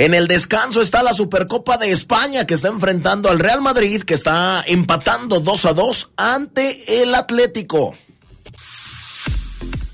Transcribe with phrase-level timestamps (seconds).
[0.00, 4.14] En el descanso está la Supercopa de España que está enfrentando al Real Madrid que
[4.14, 7.94] está empatando 2 a 2 ante el Atlético.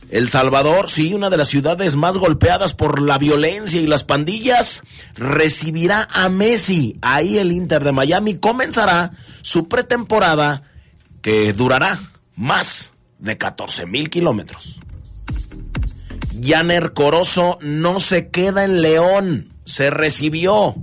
[0.08, 4.84] El Salvador, sí, una de las ciudades más golpeadas por la violencia y las pandillas,
[5.16, 6.96] recibirá a Messi.
[7.02, 9.10] Ahí el Inter de Miami comenzará
[9.42, 10.62] su pretemporada
[11.20, 11.98] que durará
[12.36, 14.78] más de 14 mil kilómetros.
[16.40, 20.76] Janer Corozo no se queda en León se recibió,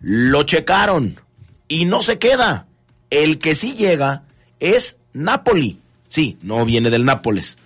[0.00, 1.18] lo checaron
[1.66, 2.66] y no se queda.
[3.10, 4.22] El que sí llega
[4.60, 5.80] es Napoli.
[6.08, 7.58] Sí, no viene del Nápoles.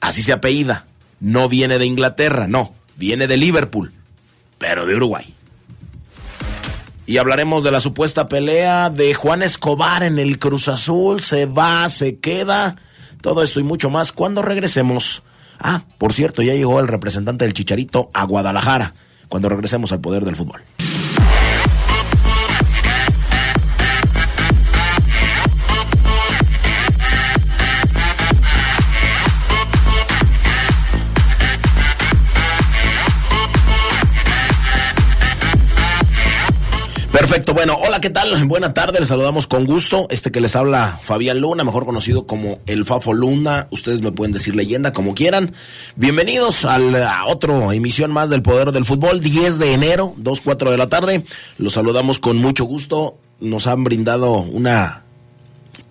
[0.00, 0.86] Así se apellida.
[1.20, 2.74] No viene de Inglaterra, no.
[2.96, 3.92] Viene de Liverpool,
[4.58, 5.34] pero de Uruguay.
[7.06, 11.22] Y hablaremos de la supuesta pelea de Juan Escobar en el Cruz Azul.
[11.22, 12.76] Se va, se queda.
[13.20, 15.22] Todo esto y mucho más cuando regresemos.
[15.58, 18.94] Ah, por cierto, ya llegó el representante del Chicharito a Guadalajara
[19.32, 20.60] cuando regresemos al poder del fútbol.
[37.22, 38.44] Perfecto, bueno, hola, ¿qué tal?
[38.46, 40.08] Buena tarde, les saludamos con gusto.
[40.10, 43.68] Este que les habla Fabián Luna, mejor conocido como el Fafo Luna.
[43.70, 45.54] Ustedes me pueden decir leyenda como quieran.
[45.94, 50.72] Bienvenidos a, la, otra emisión más del Poder del Fútbol, 10 de enero, 2, 4
[50.72, 51.24] de la tarde.
[51.58, 53.16] Los saludamos con mucho gusto.
[53.38, 55.04] Nos han brindado una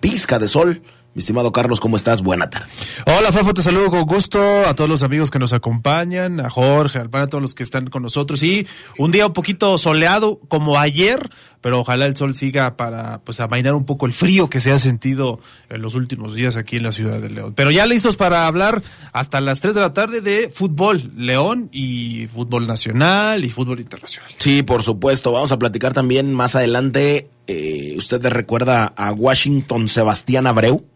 [0.00, 0.82] pizca de sol
[1.14, 2.22] mi estimado Carlos, ¿cómo estás?
[2.22, 2.68] Buena tarde.
[3.06, 6.98] Hola, Fafo, te saludo con gusto a todos los amigos que nos acompañan, a Jorge,
[6.98, 8.42] al a todos los que están con nosotros.
[8.42, 8.66] Y
[8.98, 11.28] un día un poquito soleado como ayer,
[11.60, 14.78] pero ojalá el sol siga para pues amainar un poco el frío que se ha
[14.78, 17.52] sentido en los últimos días aquí en la ciudad de León.
[17.54, 22.26] Pero ya listos para hablar hasta las 3 de la tarde de fútbol, León y
[22.28, 24.30] fútbol nacional y fútbol internacional.
[24.38, 25.30] Sí, por supuesto.
[25.30, 27.28] Vamos a platicar también más adelante.
[27.46, 30.86] Eh, ¿Usted recuerda a Washington Sebastián Abreu?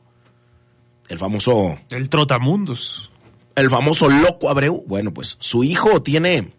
[1.09, 1.78] El famoso...
[1.91, 3.11] El Trotamundos.
[3.55, 4.84] El famoso Loco Abreu.
[4.87, 6.53] Bueno, pues su hijo tiene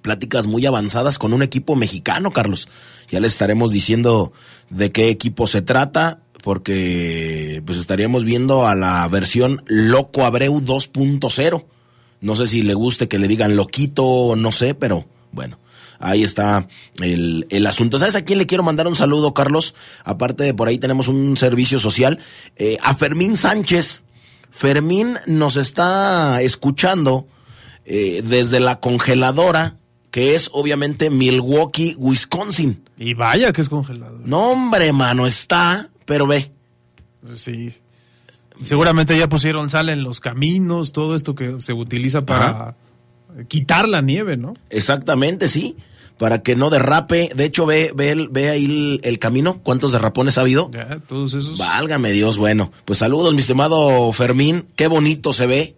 [0.00, 2.68] pláticas muy avanzadas con un equipo mexicano, Carlos.
[3.08, 4.32] Ya les estaremos diciendo
[4.70, 11.64] de qué equipo se trata, porque pues estaríamos viendo a la versión Loco Abreu 2.0.
[12.20, 15.58] No sé si le guste que le digan loquito no sé, pero bueno.
[16.02, 16.66] Ahí está
[17.00, 17.96] el, el, asunto.
[17.96, 19.76] ¿Sabes a quién le quiero mandar un saludo, Carlos?
[20.04, 22.18] Aparte de por ahí tenemos un servicio social.
[22.56, 24.02] Eh, a Fermín Sánchez.
[24.50, 27.28] Fermín nos está escuchando
[27.84, 29.76] eh, desde la congeladora,
[30.10, 32.82] que es obviamente Milwaukee, Wisconsin.
[32.98, 34.26] Y vaya que es congelador.
[34.26, 36.50] No, hombre, mano, está, pero ve.
[37.36, 37.72] Sí.
[38.60, 42.74] Seguramente ya pusieron sal en los caminos, todo esto que se utiliza para
[43.46, 44.54] quitar la nieve, ¿no?
[44.68, 45.76] Exactamente, sí
[46.22, 47.32] para que no derrape.
[47.34, 49.58] De hecho, ve, ve, ve ahí el, camino.
[49.64, 50.70] ¿Cuántos derrapones ha habido?
[50.70, 51.58] Ya, todos esos.
[51.58, 52.70] Válgame Dios, bueno.
[52.84, 54.66] Pues saludos, mi estimado Fermín.
[54.76, 55.74] Qué bonito se ve.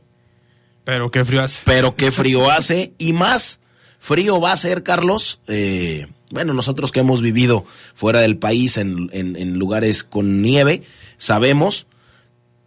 [0.85, 1.61] Pero qué frío hace.
[1.65, 2.93] Pero qué frío hace.
[2.99, 3.61] Y más
[3.99, 5.41] frío va a ser, Carlos.
[5.47, 10.83] Eh, bueno, nosotros que hemos vivido fuera del país en, en, en lugares con nieve,
[11.17, 11.87] sabemos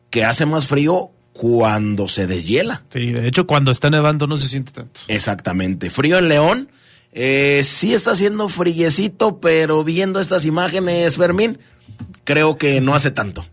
[0.10, 2.86] que hace más frío cuando se deshiela.
[2.90, 5.00] Sí, de hecho, cuando está nevando no se siente tanto.
[5.10, 5.92] Exactamente.
[5.92, 6.70] Frío en León
[7.20, 11.58] eh, sí está haciendo friecito, pero viendo estas imágenes, Fermín,
[12.24, 13.44] creo que no hace tanto.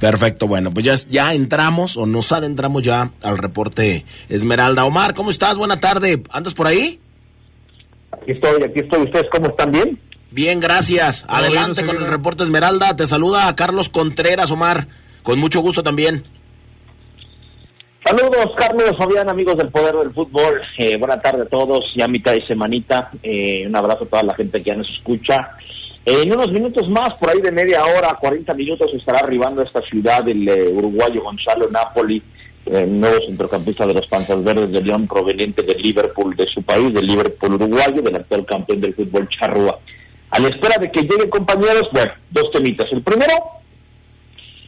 [0.01, 4.85] Perfecto, bueno, pues ya, ya entramos o nos adentramos ya al reporte Esmeralda.
[4.85, 5.57] Omar, ¿cómo estás?
[5.57, 6.23] Buena tarde.
[6.31, 7.01] ¿Andas por ahí?
[8.13, 9.05] Aquí estoy, aquí estoy.
[9.05, 9.99] ¿Ustedes cómo están bien?
[10.31, 11.25] Bien, gracias.
[11.29, 12.95] Adelante con el reporte Esmeralda.
[12.95, 14.87] Te saluda a Carlos Contreras, Omar.
[15.23, 16.25] Con mucho gusto también.
[18.05, 20.61] Saludos, Carlos, Fabián, amigos del Poder del Fútbol.
[20.79, 23.11] Eh, buena tarde a todos, ya mitad de semanita.
[23.23, 25.57] Eh, un abrazo a toda la gente que ya nos escucha.
[26.09, 29.83] En unos minutos más, por ahí de media hora, 40 minutos, estará arribando a esta
[29.83, 32.23] ciudad el eh, uruguayo Gonzalo Napoli,
[32.65, 36.95] eh, nuevo centrocampista de los Panzas Verdes de León, proveniente del Liverpool de su país,
[36.95, 39.81] del Liverpool uruguayo, del actual campeón del fútbol charrúa.
[40.31, 42.87] A la espera de que lleguen compañeros, bueno, dos temitas.
[42.93, 43.35] El primero,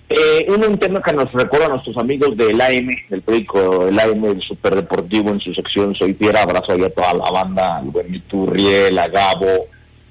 [0.08, 4.22] eh, un tema que nos recuerda a nuestros amigos del AM, del periódico El AM,
[4.22, 8.10] del Superdeportivo, en su sección Soy Fiera, abrazo ahí a toda la banda, al buen
[8.10, 9.68] Miturriel, a Gabo,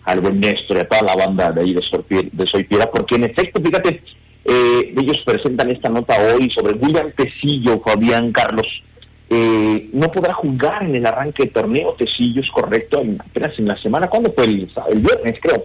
[0.07, 2.89] al buen Néstor y a toda la banda de ahí de Soy, de Soy Piedra,
[2.89, 4.01] porque en efecto, fíjate,
[4.45, 8.67] eh, ellos presentan esta nota hoy sobre William Tecillo, Fabián Carlos.
[9.29, 13.77] Eh, no podrá jugar en el arranque de torneo, Tecillo es correcto, apenas en la
[13.81, 14.45] semana, ¿cuándo fue?
[14.45, 15.63] El, el viernes, creo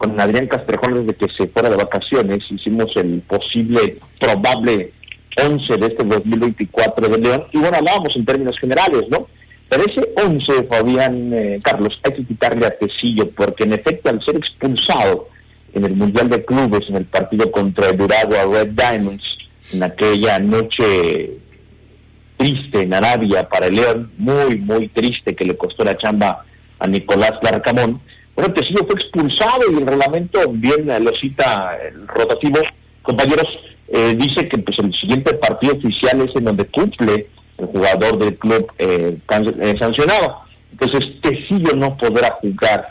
[0.00, 4.94] con Adrián Castrejón desde que se fuera de vacaciones, hicimos el posible, probable
[5.36, 9.26] 11 de este 2024 de León, y bueno, hablábamos en términos generales, ¿no?
[9.70, 14.22] Pero ese 11, Fabián eh, Carlos, hay que quitarle a Tecillo, porque en efecto al
[14.24, 15.28] ser expulsado
[15.72, 19.22] en el Mundial de Clubes, en el partido contra el Uragua Red Diamonds,
[19.72, 21.38] en aquella noche
[22.36, 26.44] triste en Arabia para el León, muy, muy triste que le costó la chamba
[26.80, 28.00] a Nicolás Larcamón,
[28.34, 32.58] bueno, Tecillo fue expulsado y el reglamento bien lo cita el rotativo,
[33.02, 33.46] compañeros,
[33.86, 37.28] eh, dice que pues el siguiente partido oficial es en donde cumple
[37.60, 40.40] el jugador del club eh, eh, sancionado.
[40.72, 42.88] Entonces, Tecillo no podrá jugar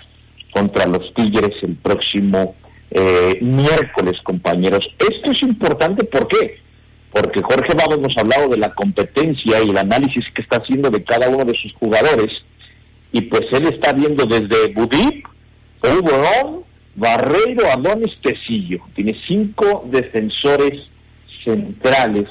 [0.51, 2.55] contra los Tigres el próximo
[2.91, 4.85] eh, miércoles, compañeros.
[4.97, 6.59] Esto es importante, ¿por qué?
[7.11, 10.89] Porque Jorge Vamos nos ha hablado de la competencia y el análisis que está haciendo
[10.89, 12.31] de cada uno de sus jugadores,
[13.11, 15.25] y pues él está viendo desde Budip,
[15.83, 16.65] Hugo
[16.95, 18.79] Barreiro, Adonis, Tecillo.
[18.93, 20.73] Tiene cinco defensores
[21.43, 22.27] centrales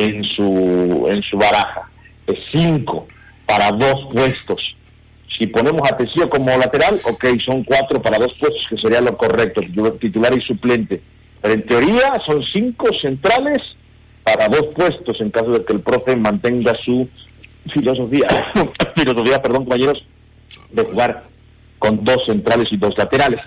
[0.00, 1.90] en su, en su baraja.
[2.26, 3.06] Es cinco
[3.46, 4.76] para dos puestos.
[5.38, 9.16] Si ponemos a Tecillo como lateral, ok, son cuatro para dos puestos, que sería lo
[9.16, 9.60] correcto,
[10.00, 11.02] titular y suplente.
[11.42, 13.58] Pero en teoría son cinco centrales
[14.24, 17.06] para dos puestos en caso de que el profe mantenga su
[17.72, 18.26] filosofía,
[18.96, 20.02] filosofía, perdón, compañeros,
[20.70, 21.24] de jugar
[21.78, 23.40] con dos centrales y dos laterales.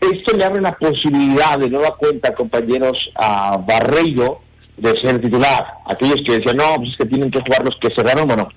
[0.00, 4.40] Esto le abre la posibilidad de nueva cuenta, compañeros, a Barreiro
[4.80, 5.64] de ser titular.
[5.86, 8.48] Aquellos que decían, no, pues es que tienen que jugar los que cerraron, bueno,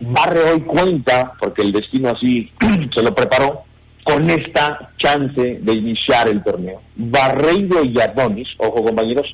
[0.00, 2.50] Barre hoy cuenta, porque el destino así
[2.94, 3.64] se lo preparó,
[4.04, 6.80] con esta chance de iniciar el torneo.
[6.96, 9.26] Barreiro y Adonis, ojo compañeros,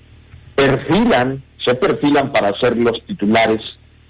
[0.55, 3.61] perfilan, se perfilan para ser los titulares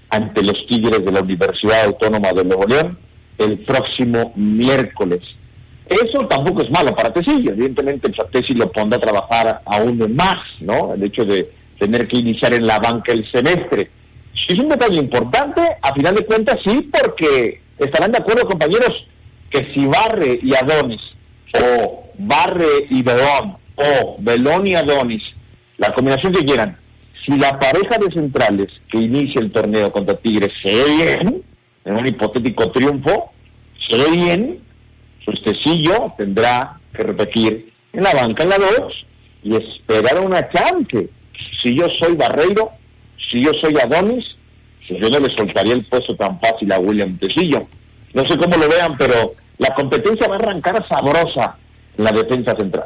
[0.09, 2.97] ante los Tigres de la Universidad Autónoma de Nuevo León
[3.37, 5.19] el próximo miércoles.
[5.87, 10.37] Eso tampoco es malo para Tecillo, evidentemente el Tesi lo pondrá a trabajar aún más,
[10.61, 10.93] ¿no?
[10.93, 13.89] El hecho de tener que iniciar en la banca el semestre.
[14.47, 19.07] Es un detalle importante, a final de cuentas sí, porque estarán de acuerdo compañeros
[19.49, 21.01] que si Barre y Adonis,
[21.53, 25.23] o Barre y Belón, o Belón y Adonis,
[25.77, 26.77] la combinación que quieran,
[27.25, 31.43] si la pareja de centrales que inicia el torneo contra Tigres se ve bien,
[31.85, 33.31] en un hipotético triunfo,
[33.89, 34.59] se ve bien,
[35.23, 39.05] su estecillo tendrá que repetir en la banca en la 2
[39.43, 41.09] y esperar una chance.
[41.65, 42.69] Si yo soy Barreiro,
[43.31, 44.23] si yo soy Adonis,
[44.87, 47.65] si yo no le soltaría el puesto tan fácil a William Tecillo.
[48.13, 51.57] no sé cómo lo vean, pero la competencia va a arrancar sabrosa
[51.97, 52.85] en la defensa central.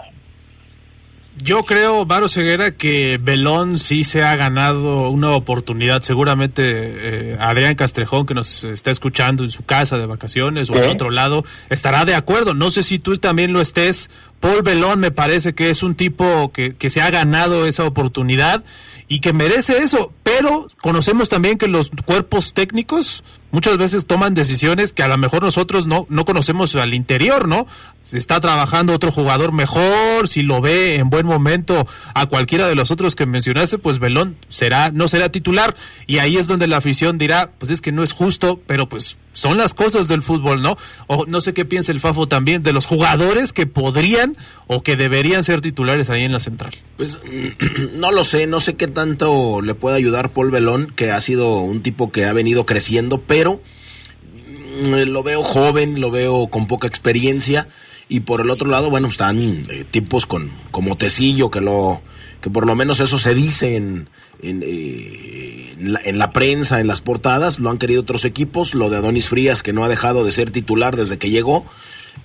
[1.41, 6.01] Yo creo, Varo Ceguera, que Belón sí se ha ganado una oportunidad.
[6.01, 10.89] Seguramente eh, Adrián Castrejón, que nos está escuchando en su casa de vacaciones o en
[10.89, 12.53] otro lado, estará de acuerdo.
[12.53, 14.09] No sé si tú también lo estés.
[14.41, 18.63] Paul Belón me parece que es un tipo que, que se ha ganado esa oportunidad
[19.07, 24.93] y que merece eso, pero conocemos también que los cuerpos técnicos muchas veces toman decisiones
[24.93, 27.67] que a lo mejor nosotros no, no conocemos al interior, ¿no?
[28.03, 32.75] Si está trabajando otro jugador mejor, si lo ve en buen momento a cualquiera de
[32.75, 35.75] los otros que mencionaste, pues Belón será, no será titular.
[36.07, 39.17] Y ahí es donde la afición dirá, pues es que no es justo, pero pues
[39.33, 40.77] son las cosas del fútbol, ¿no?
[41.07, 44.35] O no sé qué piensa el Fafo también de los jugadores que podrían
[44.67, 46.73] o que deberían ser titulares ahí en la central.
[46.97, 47.19] Pues
[47.93, 51.59] no lo sé, no sé qué tanto le puede ayudar Paul Belón, que ha sido
[51.59, 53.61] un tipo que ha venido creciendo, pero
[54.85, 57.67] mm, lo veo joven, lo veo con poca experiencia
[58.09, 62.01] y por el otro lado, bueno, están eh, tipos con como Tecillo que lo
[62.41, 64.09] que por lo menos eso se dice en
[64.41, 68.73] en, eh, en, la, en, la, prensa, en las portadas, lo han querido otros equipos,
[68.73, 71.65] lo de Adonis Frías que no ha dejado de ser titular desde que llegó.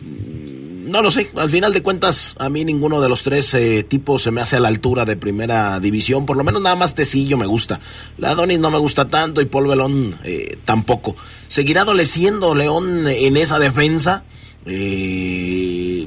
[0.01, 3.83] Mm, no lo sé, al final de cuentas a mí ninguno de los tres eh,
[3.83, 6.95] tipos se me hace a la altura de primera división, por lo menos nada más
[6.95, 7.81] Tecillo me gusta.
[8.19, 11.17] La Adonis no me gusta tanto y Paul Belón eh, tampoco.
[11.49, 14.25] ¿Seguirá adoleciendo León en esa defensa?
[14.67, 16.07] Eh,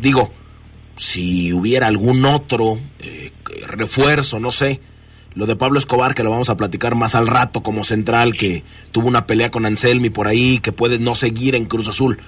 [0.00, 0.32] digo,
[0.96, 3.32] si hubiera algún otro eh,
[3.66, 4.80] refuerzo, no sé,
[5.34, 8.64] lo de Pablo Escobar, que lo vamos a platicar más al rato como central, que
[8.90, 12.18] tuvo una pelea con Anselmi por ahí, que puede no seguir en Cruz Azul.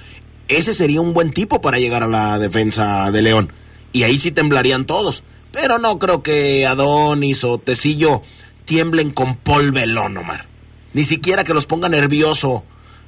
[0.49, 3.53] Ese sería un buen tipo para llegar a la defensa de León.
[3.93, 5.23] Y ahí sí temblarían todos.
[5.53, 8.23] Pero no creo que Adonis o Tecillo
[8.65, 10.47] tiemblen con Paul Belón, Omar.
[10.93, 12.65] Ni siquiera que los ponga nervioso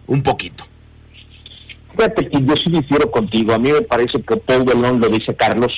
[0.06, 0.64] un poquito.
[1.96, 3.54] Fíjate yo sí difiero contigo.
[3.54, 5.72] A mí me parece que Paul Belón, lo dice Carlos,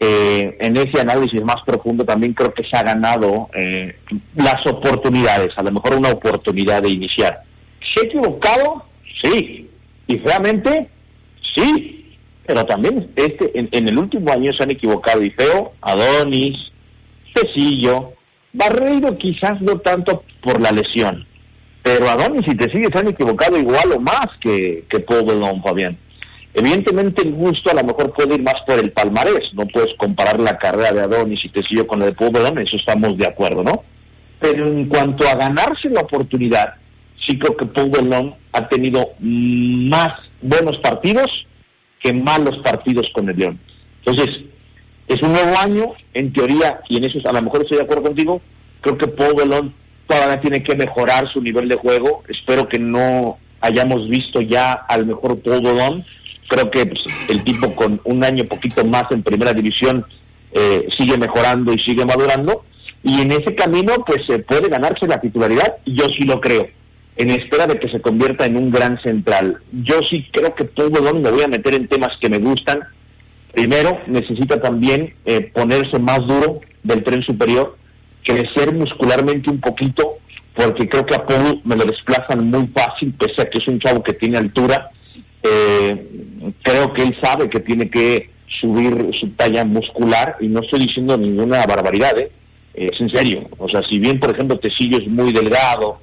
[0.00, 3.96] eh, en ese análisis más profundo también creo que se ha ganado eh,
[4.34, 7.42] las oportunidades, a lo mejor una oportunidad de iniciar.
[7.94, 8.84] ¿Se ha equivocado?
[9.22, 9.70] Sí.
[10.06, 10.88] ¿Y realmente?
[11.54, 12.16] Sí.
[12.46, 16.58] Pero también este, en, el último año se han equivocado y feo, Adonis,
[17.32, 18.12] Pecillo,
[18.52, 21.26] Barreiro quizás no tanto por la lesión,
[21.82, 25.96] pero Adonis y Tecillo se han equivocado igual o más que, que Paul Belón, Fabián.
[26.54, 30.38] Evidentemente el gusto a lo mejor puede ir más por el palmarés, no puedes comparar
[30.38, 33.82] la carrera de Adonis y Tecillo con la de Pobedón, eso estamos de acuerdo, ¿no?
[34.40, 36.74] Pero en cuanto a ganarse la oportunidad,
[37.26, 41.26] sí creo que Pobedón ha tenido más buenos partidos
[42.00, 43.58] que malos partidos con el León.
[44.04, 44.44] Entonces,
[45.08, 48.04] es un nuevo año, en teoría, y en eso a lo mejor estoy de acuerdo
[48.04, 48.40] contigo,
[48.80, 49.74] creo que Pobedón
[50.06, 55.06] todavía tiene que mejorar su nivel de juego, espero que no hayamos visto ya al
[55.06, 56.04] mejor Pobedón,
[56.48, 60.04] creo que pues, el tipo con un año poquito más en primera división
[60.52, 62.64] eh, sigue mejorando y sigue madurando.
[63.02, 66.66] Y en ese camino pues se puede ganarse la titularidad yo sí lo creo
[67.16, 69.58] en espera de que se convierta en un gran central.
[69.72, 72.80] Yo sí creo que todo me voy a meter en temas que me gustan.
[73.52, 77.76] Primero necesita también eh, ponerse más duro del tren superior
[78.24, 80.18] crecer muscularmente un poquito
[80.54, 83.78] porque creo que a Paul me lo desplazan muy fácil pese a que es un
[83.78, 84.90] chavo que tiene altura
[85.44, 86.08] eh,
[86.62, 91.16] creo que él sabe que tiene que subir su talla muscular y no estoy diciendo
[91.16, 92.30] ninguna barbaridad, ¿eh?
[92.74, 93.48] es en serio.
[93.58, 96.00] O sea, si bien, por ejemplo, Tecillo es muy delgado,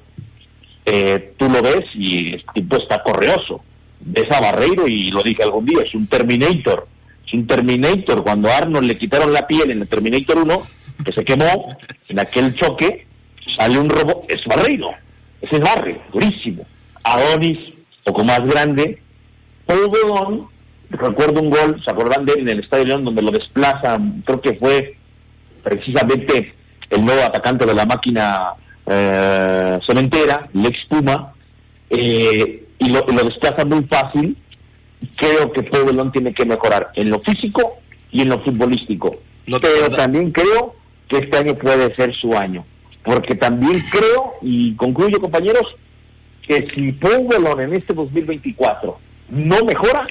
[0.86, 3.62] eh, tú lo ves y el tipo está correoso.
[4.00, 6.88] Ves a Barreiro y lo dije algún día, es un Terminator.
[7.26, 8.22] Es un Terminator.
[8.22, 10.62] Cuando a Arnold le quitaron la piel en el Terminator 1,
[11.04, 11.76] que se quemó
[12.08, 13.06] en aquel choque,
[13.56, 14.90] sale un robot, es Barreiro.
[15.40, 16.64] Ese es Barre, durísimo.
[17.04, 17.58] Adonis,
[18.04, 19.00] poco más grande,
[19.66, 20.48] Paul
[20.90, 23.98] recuerdo un gol, ¿se acuerdan de él en el Estadio León donde lo desplaza?
[24.24, 24.96] Creo que fue
[25.62, 26.54] precisamente
[26.90, 28.54] el nuevo atacante de la máquina
[28.86, 31.32] eh, cementera, Lex Puma,
[31.90, 34.36] eh, y lo, lo, desplaza muy fácil.
[35.16, 37.78] Creo que Paul tiene que mejorar en lo físico
[38.10, 39.12] y en lo futbolístico.
[39.46, 40.74] No Pero también creo
[41.08, 42.64] que este año puede ser su año.
[43.04, 45.64] Porque también creo, y concluyo compañeros,
[46.46, 47.28] que si Paul
[47.60, 48.98] en este 2024
[49.30, 50.06] no mejora,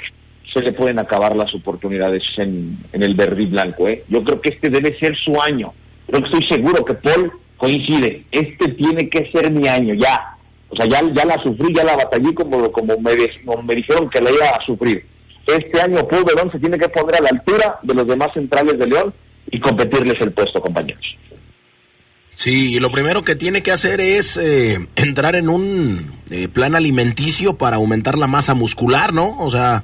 [0.54, 3.88] se le pueden acabar las oportunidades en, el verde blanco.
[3.88, 4.04] ¿eh?
[4.10, 5.74] Yo creo que este debe ser su año.
[6.08, 8.26] Yo estoy seguro que Paul coincide.
[8.32, 10.36] Este tiene que ser mi año, ya.
[10.70, 13.12] O sea, ya, ya la sufrí, ya la batallé como, como, me,
[13.64, 15.06] me dijeron que la iba a sufrir.
[15.48, 18.78] Este año Paul León se tiene que poner a la altura de los demás centrales
[18.78, 19.14] de León
[19.50, 21.06] y competirles el puesto, compañeros.
[22.36, 26.76] Sí, y lo primero que tiene que hacer es eh, entrar en un eh, plan
[26.76, 29.38] alimenticio para aumentar la masa muscular, ¿no?
[29.38, 29.84] O sea,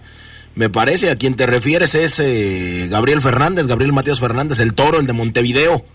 [0.55, 4.99] me parece a quien te refieres es eh, Gabriel Fernández, Gabriel Matías Fernández, el toro,
[4.99, 5.85] el de Montevideo,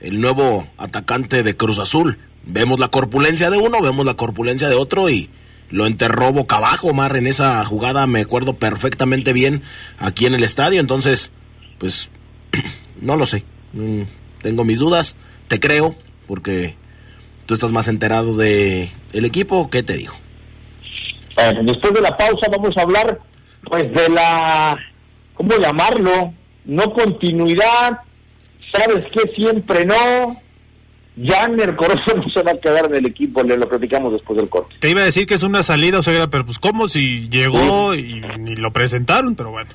[0.00, 2.18] el nuevo atacante de Cruz Azul.
[2.46, 5.28] Vemos la corpulencia de uno, vemos la corpulencia de otro y
[5.68, 9.62] lo enterró boca abajo, Mar, en esa jugada me acuerdo perfectamente bien
[9.98, 11.30] aquí en el estadio, entonces,
[11.78, 12.10] pues,
[13.02, 13.44] no lo sé,
[13.74, 14.02] mm,
[14.40, 15.16] tengo mis dudas
[15.50, 15.96] te creo,
[16.28, 16.76] porque
[17.44, 20.14] tú estás más enterado de el equipo, ¿qué te digo?
[21.64, 23.18] después de la pausa vamos a hablar
[23.64, 24.78] pues de la,
[25.34, 26.32] ¿cómo llamarlo?
[26.66, 27.98] No continuidad,
[28.72, 29.22] ¿sabes qué?
[29.34, 30.40] Siempre no.
[31.20, 34.48] Janner Corozo no se va a quedar en el equipo, le lo platicamos después del
[34.48, 34.76] corte.
[34.78, 37.94] Te iba a decir que es una salida, o sea, pero pues ¿cómo si llegó
[37.94, 39.34] y lo presentaron?
[39.34, 39.70] Pero bueno.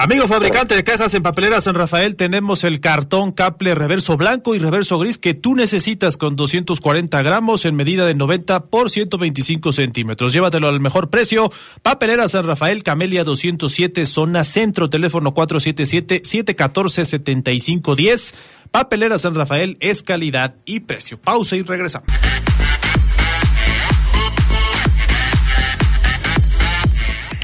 [0.00, 4.58] Amigo fabricante de cajas en papelera San Rafael, tenemos el cartón Caple reverso blanco y
[4.58, 10.32] reverso gris que tú necesitas con 240 gramos en medida de 90 por 125 centímetros.
[10.32, 11.52] Llévatelo al mejor precio.
[11.82, 18.34] Papelera San Rafael, Camelia 207, zona centro, teléfono 477-714-7510.
[18.70, 21.20] Papelera San Rafael es calidad y precio.
[21.20, 22.08] Pausa y regresamos.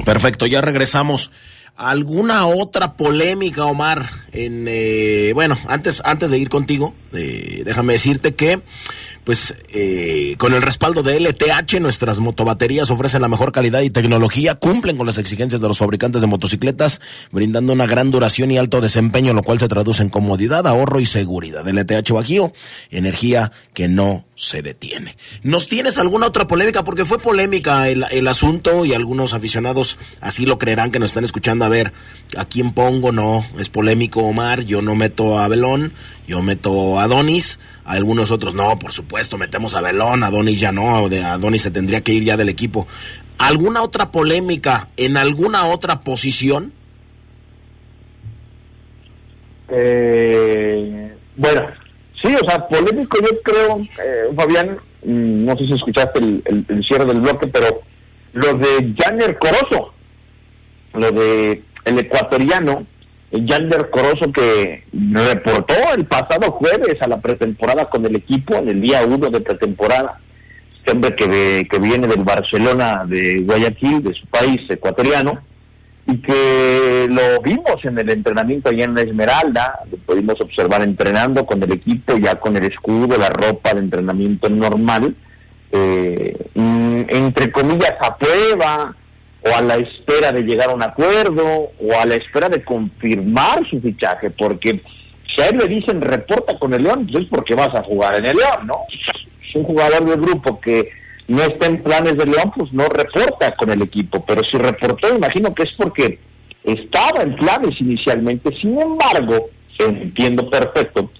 [0.06, 1.30] Perfecto, ya regresamos
[1.76, 4.10] alguna otra polémica, Omar.
[4.32, 8.62] En eh, bueno, antes antes de ir contigo, eh, déjame decirte que
[9.24, 14.54] pues eh, con el respaldo de LTH, nuestras motobaterías ofrecen la mejor calidad y tecnología,
[14.54, 17.00] cumplen con las exigencias de los fabricantes de motocicletas,
[17.32, 21.06] brindando una gran duración y alto desempeño, lo cual se traduce en comodidad, ahorro y
[21.06, 21.66] seguridad.
[21.66, 22.52] LTH Bajío,
[22.90, 25.16] energía que no se detiene.
[25.42, 26.84] ¿Nos tienes alguna otra polémica?
[26.84, 31.24] Porque fue polémica el, el asunto y algunos aficionados así lo creerán que nos están
[31.24, 31.64] escuchando.
[31.64, 31.92] A ver,
[32.36, 33.10] ¿a quién pongo?
[33.10, 35.94] No, es polémico Omar, yo no meto a Belón,
[36.28, 40.72] yo meto a Donis algunos otros, no, por supuesto, metemos a Belón, a Donis ya
[40.72, 42.86] no, a Donis se tendría que ir ya del equipo.
[43.38, 46.72] ¿Alguna otra polémica en alguna otra posición?
[49.68, 51.68] Eh, bueno,
[52.26, 57.04] sí, o sea, polémico yo creo, eh, Fabián, mm, no sé si escuchaste el, cierre
[57.04, 57.82] del bloque, pero
[58.32, 59.94] lo de Janner Corozo,
[60.94, 62.86] lo de el ecuatoriano,
[63.30, 68.80] Yander Corozo que reportó el pasado jueves a la pretemporada con el equipo en el
[68.80, 70.20] día uno de pretemporada.
[70.78, 75.42] Este hombre que viene del Barcelona de Guayaquil, de su país ecuatoriano,
[76.06, 81.44] y que lo vimos en el entrenamiento allá en la Esmeralda, lo pudimos observar entrenando
[81.44, 85.16] con el equipo, ya con el escudo, la ropa de entrenamiento normal,
[85.72, 88.94] eh, entre comillas a prueba,
[89.46, 93.68] o a la espera de llegar a un acuerdo o a la espera de confirmar
[93.68, 94.82] su fichaje, porque
[95.34, 98.16] si a él le dicen reporta con el León, pues es porque vas a jugar
[98.16, 98.78] en el León, ¿no?
[98.90, 100.90] Es un jugador del grupo que
[101.28, 105.14] no está en planes de León, pues no reporta con el equipo, pero si reportó,
[105.14, 106.18] imagino que es porque
[106.62, 111.10] estaba en planes inicialmente, sin embargo, entiendo perfecto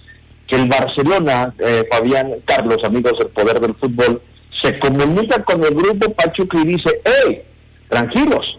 [0.47, 4.21] que el Barcelona, eh, Fabián, Carlos, amigos del poder del fútbol,
[4.61, 7.41] se comunica con el grupo Pachuca y dice, hey,
[7.89, 8.57] tranquilos,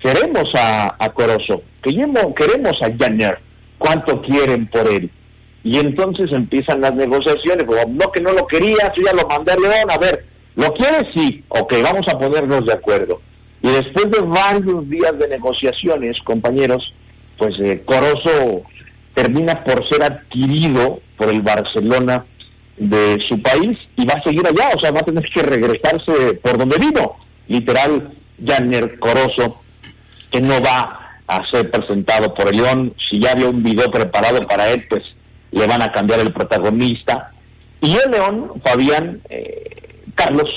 [0.00, 3.38] queremos a, a Corozo, queremos a Janner,
[3.78, 5.10] ¿cuánto quieren por él?
[5.64, 9.56] Y entonces empiezan las negociaciones, no que no lo querías, yo ya lo mandé a
[9.56, 10.24] León, a ver,
[10.56, 11.04] ¿lo quieres?
[11.14, 13.20] Sí, ok, vamos a ponernos de acuerdo.
[13.62, 16.92] Y después de varios días de negociaciones, compañeros,
[17.38, 18.62] pues eh, Corozo
[19.14, 22.24] termina por ser adquirido por el Barcelona
[22.76, 26.34] de su país y va a seguir allá, o sea, va a tener que regresarse
[26.42, 28.12] por donde vino, literal,
[28.44, 29.60] Janner Corozo,
[30.30, 32.94] que no va a ser presentado por el León.
[33.08, 35.04] Si ya había un video preparado para él, pues
[35.52, 37.32] le van a cambiar el protagonista.
[37.84, 40.48] Y el León, Fabián, eh, Carlos,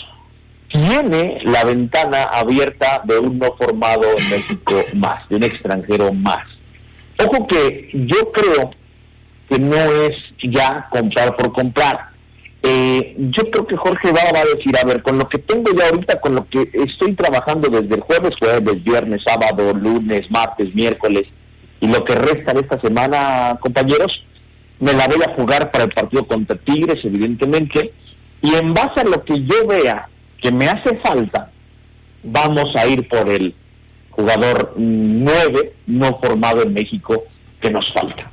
[0.70, 6.48] tiene la ventana abierta de un no formado en México más, de un extranjero más.
[7.20, 8.72] Ojo que yo creo
[9.50, 12.12] que no es ya comprar por comprar.
[12.63, 15.90] Eh, yo creo que Jorge va, a decir, a ver, con lo que tengo ya
[15.90, 21.26] ahorita, con lo que estoy trabajando desde el jueves, jueves, viernes, sábado, lunes, martes, miércoles,
[21.82, 24.12] y lo que resta de esta semana, compañeros,
[24.80, 27.94] me la voy a jugar para el partido contra Tigres, evidentemente,
[28.42, 30.10] y en base a lo que yo vea
[30.42, 31.52] que me hace falta,
[32.24, 33.56] vamos a ir por el
[34.12, 37.24] jugador nueve no formado en México
[37.60, 38.32] que nos falta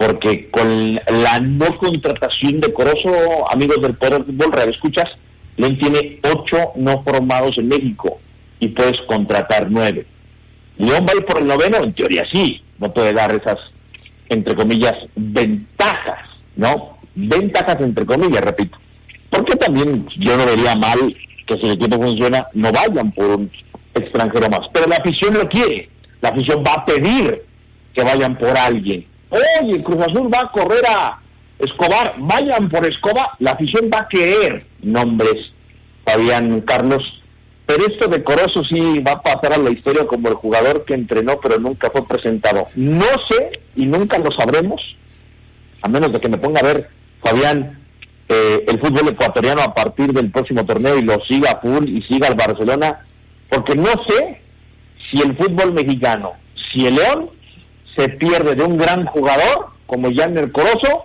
[0.00, 5.10] porque con la no contratación de Corozo, amigos del Poder Fútbol, Escuchas,
[5.58, 8.18] León tiene ocho no formados en México
[8.60, 10.06] y puedes contratar nueve.
[10.78, 13.58] León va a ir por el noveno, en teoría sí, no puede dar esas,
[14.30, 16.24] entre comillas, ventajas,
[16.56, 17.00] ¿no?
[17.14, 18.78] ventajas entre comillas, repito.
[19.28, 21.16] Porque también yo no vería mal
[21.46, 23.50] que si el equipo funciona, no vayan por un
[23.94, 24.60] extranjero más.
[24.72, 25.88] Pero la afición lo quiere.
[26.20, 27.44] La afición va a pedir
[27.94, 29.06] que vayan por alguien.
[29.30, 31.20] Oye, Cruz Azul va a correr a
[31.58, 33.26] Escobar, vayan por Escobar.
[33.38, 35.52] La afición va a querer nombres,
[36.04, 37.02] Fabián Carlos.
[37.70, 40.94] Pero esto de Corozo sí va a pasar a la historia como el jugador que
[40.94, 42.66] entrenó pero nunca fue presentado.
[42.74, 44.82] No sé y nunca lo sabremos,
[45.80, 46.90] a menos de que me ponga a ver,
[47.22, 47.78] Fabián,
[48.28, 52.26] eh, el fútbol ecuatoriano a partir del próximo torneo y lo siga full y siga
[52.26, 53.06] el Barcelona,
[53.48, 54.40] porque no sé
[55.04, 56.32] si el fútbol mexicano,
[56.72, 57.30] si el León
[57.96, 61.04] se pierde de un gran jugador como Janer Corozo,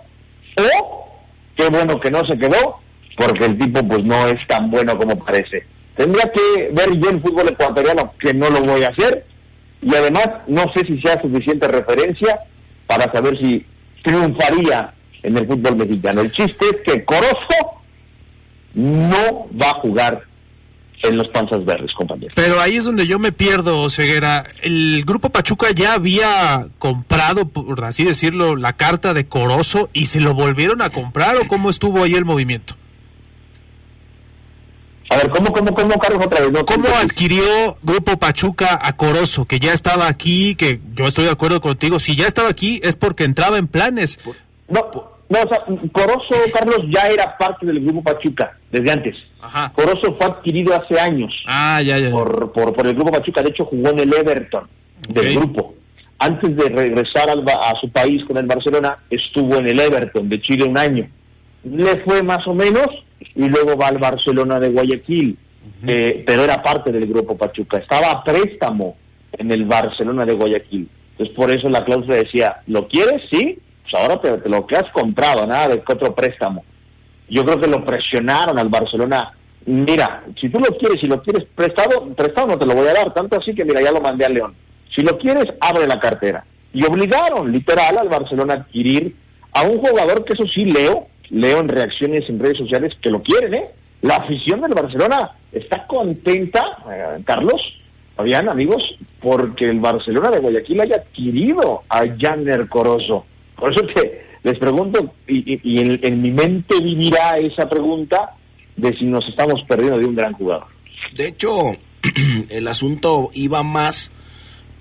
[0.56, 1.20] o
[1.54, 2.80] qué bueno que no se quedó,
[3.16, 5.75] porque el tipo pues no es tan bueno como parece.
[5.96, 9.24] Tendría que ver yo el fútbol ecuatoriano, que no lo voy a hacer,
[9.82, 12.40] y además no sé si sea suficiente referencia
[12.86, 13.64] para saber si
[14.02, 16.20] triunfaría en el fútbol mexicano.
[16.20, 17.82] El chiste es que Corozo
[18.74, 20.22] no va a jugar
[21.02, 22.32] en los panzas verdes, compañeros.
[22.34, 24.46] Pero ahí es donde yo me pierdo, Ceguera.
[24.62, 30.20] El grupo Pachuca ya había comprado, por así decirlo, la carta de Corozo y se
[30.20, 32.74] lo volvieron a comprar o cómo estuvo ahí el movimiento.
[35.08, 36.50] A ver, ¿cómo, cómo, cómo, Carlos, otra vez?
[36.52, 37.44] No, ¿Cómo adquirió
[37.82, 42.16] Grupo Pachuca a Corozo, que ya estaba aquí, que yo estoy de acuerdo contigo, si
[42.16, 44.18] ya estaba aquí es porque entraba en planes?
[44.68, 44.80] No,
[45.28, 49.16] no, o sea, Corozo, Carlos, ya era parte del Grupo Pachuca desde antes.
[49.40, 49.72] Ajá.
[49.74, 52.06] Corozo fue adquirido hace años Ah, ya, ya.
[52.08, 52.10] ya.
[52.10, 54.66] por, por, por el Grupo Pachuca, de hecho jugó en el Everton
[55.08, 55.74] del grupo.
[56.18, 60.40] Antes de regresar al a su país con el Barcelona, estuvo en el Everton de
[60.40, 61.06] Chile un año.
[61.62, 62.86] Le fue más o menos
[63.20, 65.38] y luego va al Barcelona de Guayaquil,
[65.86, 67.78] Eh, pero era parte del Grupo Pachuca.
[67.78, 68.96] Estaba a préstamo
[69.32, 70.88] en el Barcelona de Guayaquil.
[71.12, 73.22] Entonces por eso la cláusula decía, ¿lo quieres?
[73.30, 76.64] Sí, pues ahora te, te lo que has comprado, nada de que otro préstamo.
[77.28, 79.32] Yo creo que lo presionaron al Barcelona.
[79.66, 82.94] Mira, si tú lo quieres, si lo quieres prestado, prestado no te lo voy a
[82.94, 84.54] dar, tanto así que mira, ya lo mandé a León.
[84.94, 86.44] Si lo quieres, abre la cartera.
[86.72, 89.14] Y obligaron, literal, al Barcelona a adquirir
[89.52, 93.22] a un jugador que eso sí leo, leo en reacciones en redes sociales que lo
[93.22, 93.70] quieren, ¿eh?
[94.02, 96.60] La afición del Barcelona está contenta,
[96.90, 97.60] eh, Carlos,
[98.14, 98.82] Fabián, amigos,
[99.20, 103.24] porque el Barcelona de Guayaquil haya adquirido a Janner Corozo.
[103.56, 108.36] Por eso que les pregunto, y, en, mi mente vivirá esa pregunta
[108.76, 110.66] de si nos estamos perdiendo de un gran jugador.
[111.16, 111.50] De hecho,
[112.50, 114.12] el asunto iba más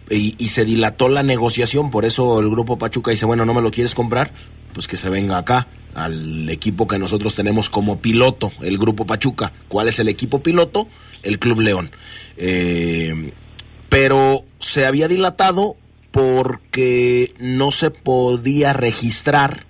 [0.08, 3.72] y se dilató la negociación, por eso el grupo Pachuca dice, bueno, no me lo
[3.72, 4.34] quieres comprar,
[4.72, 9.54] pues que se venga acá al equipo que nosotros tenemos como piloto, el grupo Pachuca.
[9.68, 10.88] ¿Cuál es el equipo piloto?
[11.24, 11.92] El Club León.
[12.38, 13.32] Eh,
[13.90, 15.78] pero se había dilatado
[16.12, 19.66] porque no se podía registrar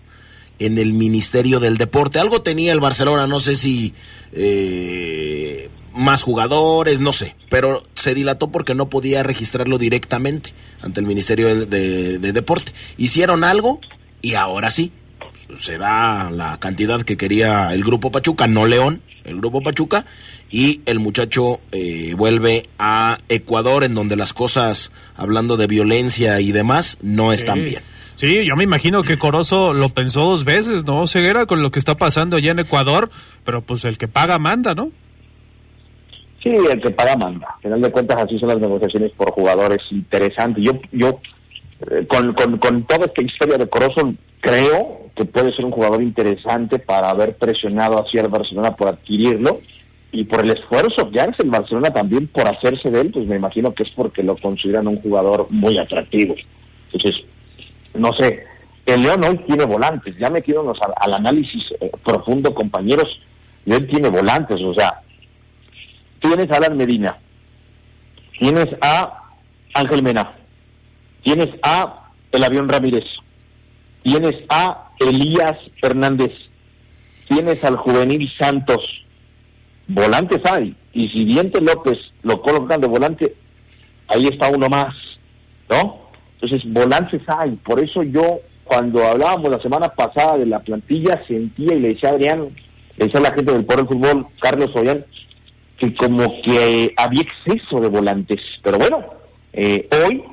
[0.59, 2.19] en el Ministerio del Deporte.
[2.19, 3.93] Algo tenía el Barcelona, no sé si
[4.31, 11.05] eh, más jugadores, no sé, pero se dilató porque no podía registrarlo directamente ante el
[11.05, 12.71] Ministerio de, de- de Deporte.
[12.97, 13.79] Hicieron algo
[14.21, 14.91] y ahora sí,
[15.59, 20.05] se da la cantidad que quería el Grupo Pachuca, no León, el Grupo Pachuca,
[20.49, 26.51] y el muchacho eh, vuelve a Ecuador, en donde las cosas, hablando de violencia y
[26.51, 27.65] demás, no están Sí.
[27.65, 27.83] bien.
[28.17, 31.05] Sí, yo me imagino que Corozo lo pensó dos veces, ¿no?
[31.05, 33.09] Ceguera con lo que está pasando allá en Ecuador,
[33.43, 34.91] pero pues el que paga manda, ¿no?
[36.41, 37.47] Sí, el que paga manda.
[37.55, 40.63] Al final de cuentas, así son las negociaciones por jugadores interesantes.
[40.63, 41.19] Yo, yo
[41.91, 46.01] eh, con, con, con toda esta historia de Corozo, creo que puede ser un jugador
[46.01, 49.61] interesante para haber presionado hacia el Barcelona por adquirirlo
[50.11, 53.35] y por el esfuerzo que hace el Barcelona también por hacerse de él, pues me
[53.35, 56.35] imagino que es porque lo consideran un jugador muy atractivo.
[56.91, 57.21] Entonces,
[57.93, 58.43] no sé,
[58.85, 63.07] el León hoy tiene volantes, ya metiéndonos al, al análisis eh, profundo, compañeros,
[63.65, 65.01] León tiene volantes, o sea,
[66.19, 67.17] tienes a Alan Medina,
[68.39, 69.23] tienes a
[69.73, 70.33] Ángel Mena,
[71.23, 73.05] tienes a El Avión Ramírez,
[74.03, 76.31] tienes a Elías Fernández,
[77.27, 78.79] tienes al Juvenil Santos,
[79.87, 83.35] volantes hay, y si Diente López lo colocan de volante,
[84.07, 84.95] ahí está uno más,
[85.69, 86.05] ¿no?
[86.39, 91.73] Entonces, volantes hay, por eso yo, cuando hablábamos la semana pasada de la plantilla, sentía
[91.75, 92.49] y le decía a Adrián,
[92.97, 95.05] le decía a la gente del Poder del Fútbol, Carlos Ollán,
[95.77, 98.39] que como que había exceso de volantes.
[98.63, 99.05] Pero bueno,
[99.53, 100.23] eh, hoy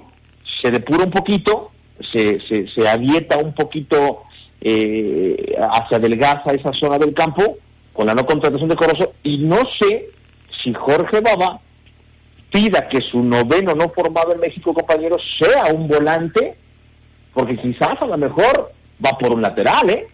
[0.60, 1.70] se depura un poquito,
[2.12, 4.22] se, se, se avieta un poquito
[4.64, 7.58] eh, hacia adelgaza esa zona del campo
[7.92, 10.10] con la no contratación de Corozo y no sé
[10.62, 11.60] si Jorge Baba
[12.50, 16.54] pida que su noveno no formado en México, compañeros, sea un volante,
[17.32, 18.72] porque quizás a lo mejor
[19.04, 20.06] va por un lateral, ¿eh?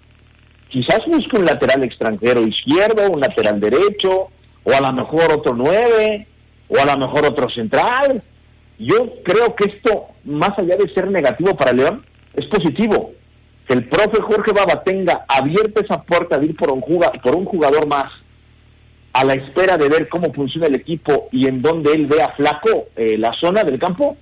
[0.68, 4.28] quizás busque un lateral extranjero izquierdo, un lateral derecho,
[4.64, 6.26] o a lo mejor otro nueve,
[6.68, 8.22] o a lo mejor otro central.
[8.78, 13.12] Yo creo que esto, más allá de ser negativo para León, es positivo.
[13.68, 16.82] Que el profe Jorge Baba tenga abierta esa puerta de ir por un,
[17.22, 18.10] por un jugador más,
[19.12, 22.88] a la espera de ver cómo funciona el equipo y en donde él vea flaco
[22.96, 24.16] eh, la zona del campo,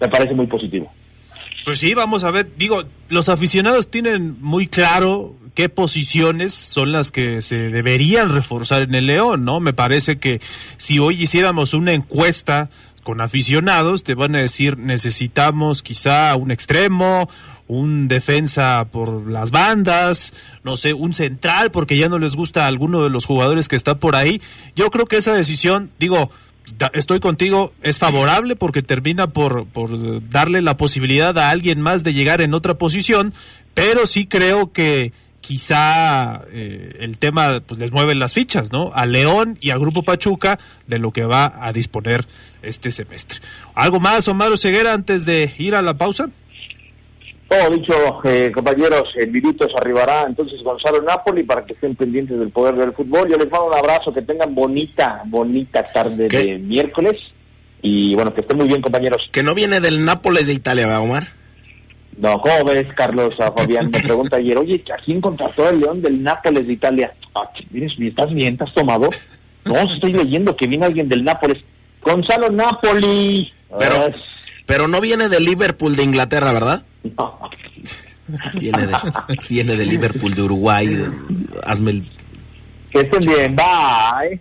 [0.00, 0.92] me parece muy positivo.
[1.64, 2.48] Pues sí, vamos a ver.
[2.56, 8.94] Digo, los aficionados tienen muy claro qué posiciones son las que se deberían reforzar en
[8.94, 9.60] el León, ¿no?
[9.60, 10.40] Me parece que
[10.76, 12.70] si hoy hiciéramos una encuesta
[13.02, 17.28] con aficionados, te van a decir necesitamos quizá un extremo,
[17.72, 22.66] un defensa por las bandas, no sé, un central porque ya no les gusta a
[22.66, 24.42] alguno de los jugadores que está por ahí.
[24.76, 26.30] Yo creo que esa decisión, digo,
[26.92, 32.12] estoy contigo, es favorable porque termina por, por darle la posibilidad a alguien más de
[32.12, 33.32] llegar en otra posición,
[33.74, 38.92] pero sí creo que quizá eh, el tema pues les mueve las fichas, ¿no?
[38.94, 42.26] A León y al Grupo Pachuca de lo que va a disponer
[42.62, 43.40] este semestre.
[43.74, 46.28] ¿Algo más, Omar Ceguera, antes de ir a la pausa?
[47.52, 52.48] Todo dicho, eh, compañeros, en minutos arribará entonces Gonzalo Napoli para que estén pendientes del
[52.48, 53.28] poder del fútbol.
[53.28, 57.20] Yo les mando un abrazo, que tengan bonita, bonita tarde de miércoles
[57.82, 59.28] y bueno, que estén muy bien, compañeros.
[59.30, 61.28] Que no viene del Nápoles de Italia, ¿va, Omar?
[62.16, 63.38] No, ¿cómo ves, Carlos?
[63.38, 67.12] A Fabián me pregunta ayer, oye, ¿a quién contrató el León del Nápoles de Italia?
[67.34, 68.54] Ah, ¿estás bien?
[68.54, 69.10] ¿Estás tomado?
[69.66, 71.62] No, estoy leyendo que viene alguien del Nápoles.
[72.00, 73.52] Gonzalo Napoli.
[73.78, 74.10] Pero,
[74.64, 76.86] pero no viene del Liverpool de Inglaterra, ¿verdad?
[77.04, 77.50] No.
[78.54, 78.96] Viene de,
[79.48, 80.88] viene de Liverpool de Uruguay.
[81.64, 82.10] hazme el...
[82.90, 84.40] Que estén bien, bye.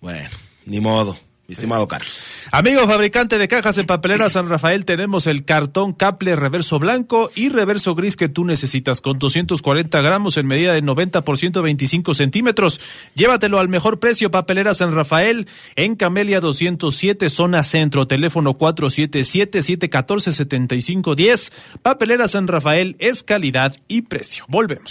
[0.00, 0.28] Bueno,
[0.66, 1.16] ni modo
[1.52, 2.20] estimado Carlos.
[2.50, 7.48] Amigo fabricante de cajas en papelera San Rafael, tenemos el cartón Caple reverso blanco y
[7.48, 12.80] reverso gris que tú necesitas con 240 gramos en medida de 90 por 125 centímetros.
[13.14, 21.52] Llévatelo al mejor precio, papelera San Rafael en Camelia 207, zona centro, teléfono 477-714-7510.
[21.82, 24.44] Papelera San Rafael es calidad y precio.
[24.48, 24.90] Volvemos.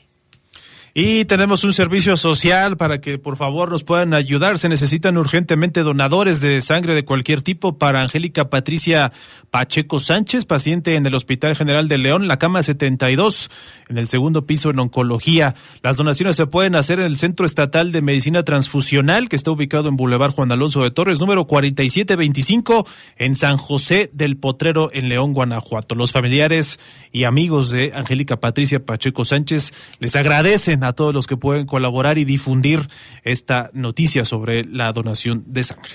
[0.93, 4.57] Y tenemos un servicio social para que por favor nos puedan ayudar.
[4.57, 9.13] Se necesitan urgentemente donadores de sangre de cualquier tipo para Angélica Patricia
[9.51, 13.49] Pacheco Sánchez, paciente en el Hospital General de León, la cama 72,
[13.87, 15.55] en el segundo piso en oncología.
[15.81, 19.87] Las donaciones se pueden hacer en el Centro Estatal de Medicina Transfusional, que está ubicado
[19.87, 25.33] en Boulevard Juan Alonso de Torres, número 4725, en San José del Potrero, en León,
[25.33, 25.95] Guanajuato.
[25.95, 26.81] Los familiares
[27.13, 32.17] y amigos de Angélica Patricia Pacheco Sánchez les agradecen a todos los que pueden colaborar
[32.17, 32.87] y difundir
[33.23, 35.93] esta noticia sobre la donación de sangre.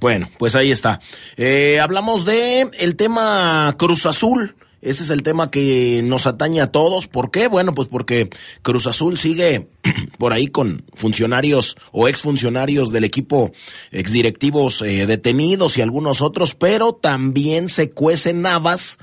[0.00, 1.00] Bueno, pues ahí está.
[1.36, 4.54] Eh, hablamos de el tema Cruz Azul.
[4.80, 7.08] Ese es el tema que nos atañe a todos.
[7.08, 7.48] ¿Por qué?
[7.48, 8.30] Bueno, pues porque
[8.62, 9.66] Cruz Azul sigue
[10.18, 13.50] por ahí con funcionarios o exfuncionarios del equipo,
[13.90, 18.98] exdirectivos eh, detenidos y algunos otros, pero también se cuecen navas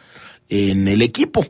[0.47, 1.45] en el equipo.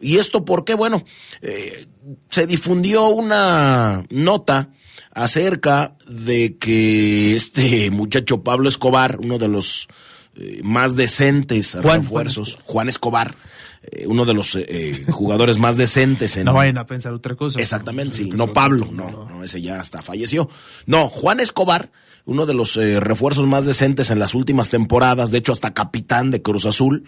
[0.00, 0.74] ¿Y esto por qué?
[0.74, 1.04] Bueno,
[1.42, 1.86] eh,
[2.30, 4.70] se difundió una nota
[5.12, 9.88] acerca de que este muchacho Pablo Escobar, uno de los
[10.36, 13.34] eh, más decentes refuerzos, Juan Escobar,
[13.82, 14.58] eh, uno de los
[15.10, 16.44] jugadores más decentes en...
[16.44, 17.60] No vayan a pensar otra cosa.
[17.60, 18.30] Exactamente, sí.
[18.30, 20.48] No Pablo, no, no, ese ya hasta falleció.
[20.86, 21.90] No, Juan Escobar,
[22.24, 26.42] uno de los refuerzos más decentes en las últimas temporadas, de hecho hasta capitán de
[26.42, 27.04] Cruz Azul,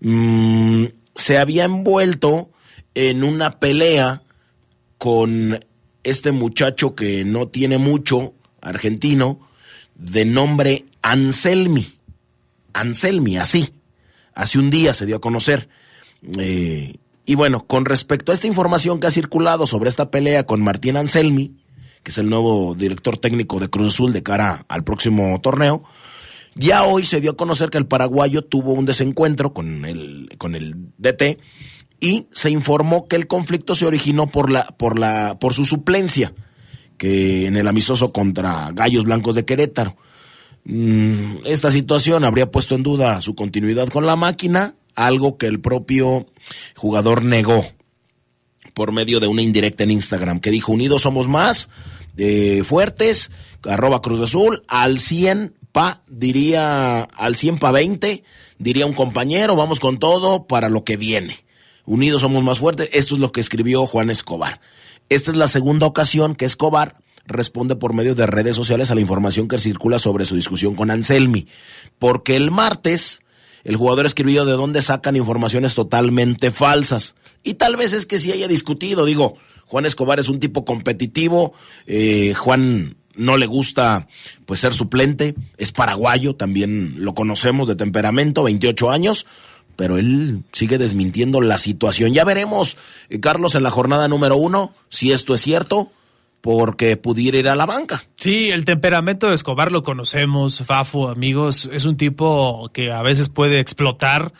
[0.00, 2.50] mmm, se había envuelto
[2.94, 4.23] en una pelea
[5.04, 5.60] con
[6.02, 9.38] este muchacho que no tiene mucho, argentino,
[9.96, 11.86] de nombre Anselmi.
[12.72, 13.74] Anselmi, así.
[14.32, 15.68] Hace un día se dio a conocer.
[16.38, 16.94] Eh,
[17.26, 20.96] y bueno, con respecto a esta información que ha circulado sobre esta pelea con Martín
[20.96, 21.54] Anselmi,
[22.02, 25.84] que es el nuevo director técnico de Cruz Azul de cara al próximo torneo,
[26.54, 30.54] ya hoy se dio a conocer que el paraguayo tuvo un desencuentro con el, con
[30.54, 31.40] el DT
[32.00, 36.34] y se informó que el conflicto se originó por la, por la, por su suplencia,
[36.98, 39.96] que en el amistoso contra Gallos Blancos de Querétaro.
[40.64, 45.60] Mm, esta situación habría puesto en duda su continuidad con la máquina, algo que el
[45.60, 46.26] propio
[46.76, 47.66] jugador negó
[48.74, 51.68] por medio de una indirecta en Instagram, que dijo, unidos somos más,
[52.16, 53.30] eh, fuertes,
[53.64, 58.24] arroba Cruz Azul, al 100 pa, diría al 100 pa 20,
[58.58, 61.43] diría un compañero, vamos con todo para lo que viene.
[61.86, 64.60] Unidos somos más fuertes, esto es lo que escribió Juan Escobar.
[65.08, 69.00] Esta es la segunda ocasión que Escobar responde por medio de redes sociales a la
[69.00, 71.46] información que circula sobre su discusión con Anselmi,
[71.98, 73.20] porque el martes
[73.64, 77.14] el jugador escribió de dónde sacan informaciones totalmente falsas.
[77.42, 81.54] Y tal vez es que si haya discutido, digo, Juan Escobar es un tipo competitivo,
[81.86, 84.06] eh, Juan no le gusta
[84.44, 89.26] pues ser suplente, es paraguayo, también lo conocemos de temperamento, 28 años,
[89.76, 92.12] pero él sigue desmintiendo la situación.
[92.12, 92.76] Ya veremos,
[93.08, 95.90] eh, Carlos, en la jornada número uno, si esto es cierto
[96.40, 98.04] porque pudiera ir a la banca.
[98.16, 103.30] Sí, el temperamento de Escobar lo conocemos, Fafo, amigos, es un tipo que a veces
[103.30, 104.34] puede explotar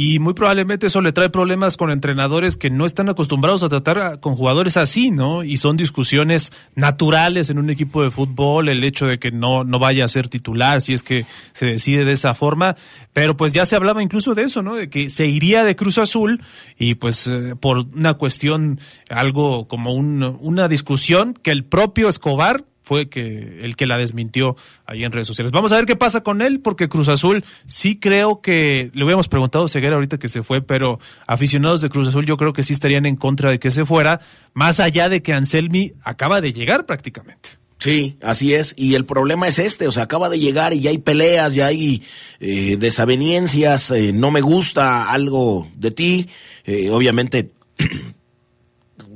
[0.00, 4.20] y muy probablemente eso le trae problemas con entrenadores que no están acostumbrados a tratar
[4.20, 5.42] con jugadores así, ¿no?
[5.42, 9.80] Y son discusiones naturales en un equipo de fútbol, el hecho de que no, no
[9.80, 12.76] vaya a ser titular si es que se decide de esa forma,
[13.12, 14.76] pero pues ya se hablaba incluso de eso, ¿no?
[14.76, 16.44] De que se iría de Cruz Azul
[16.78, 18.78] y pues eh, por una cuestión,
[19.10, 24.56] algo como un, una discusión que el propio Escobar fue que el que la desmintió
[24.86, 25.52] ahí en redes sociales.
[25.52, 29.28] Vamos a ver qué pasa con él, porque Cruz Azul sí creo que, le hubiéramos
[29.28, 32.62] preguntado a Ceguera ahorita que se fue, pero aficionados de Cruz Azul yo creo que
[32.62, 34.20] sí estarían en contra de que se fuera,
[34.54, 37.50] más allá de que Anselmi acaba de llegar prácticamente.
[37.78, 38.74] Sí, así es.
[38.76, 41.66] Y el problema es este, o sea, acaba de llegar y ya hay peleas, ya
[41.66, 42.02] hay
[42.40, 46.28] eh, desaveniencias, eh, no me gusta algo de ti.
[46.64, 47.50] Eh, obviamente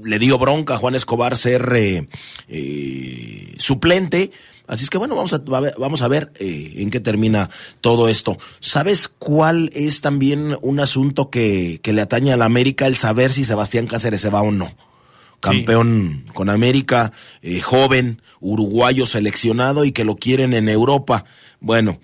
[0.05, 2.09] le dio bronca a Juan Escobar ser eh,
[2.49, 4.31] eh, suplente.
[4.67, 5.39] Así es que bueno, vamos a,
[5.79, 8.39] vamos a ver eh, en qué termina todo esto.
[8.61, 12.87] ¿Sabes cuál es también un asunto que, que, le atañe a la América?
[12.87, 14.73] El saber si Sebastián Cáceres se va o no.
[15.41, 16.33] Campeón sí.
[16.33, 17.13] con América,
[17.65, 21.25] joven, uruguayo seleccionado y que lo quieren en Europa.
[21.59, 21.99] Bueno,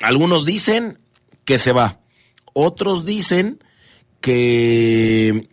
[0.00, 0.98] algunos dicen
[1.44, 2.00] que se va.
[2.54, 3.62] Otros dicen
[4.20, 5.48] que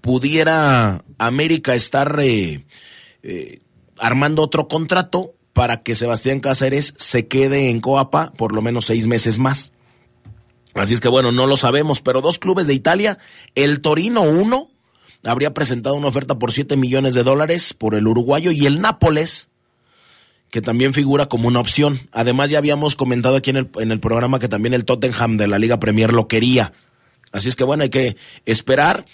[0.00, 2.64] pudiera América estar eh,
[3.22, 3.60] eh,
[3.98, 9.06] armando otro contrato para que Sebastián Cáceres se quede en Coapa por lo menos seis
[9.06, 9.72] meses más.
[10.74, 13.18] Así es que bueno, no lo sabemos, pero dos clubes de Italia,
[13.54, 14.70] el Torino uno,
[15.24, 19.48] habría presentado una oferta por 7 millones de dólares por el uruguayo y el Nápoles,
[20.50, 22.08] que también figura como una opción.
[22.12, 25.48] Además ya habíamos comentado aquí en el, en el programa que también el Tottenham de
[25.48, 26.72] la Liga Premier lo quería.
[27.32, 29.04] Así es que bueno, hay que esperar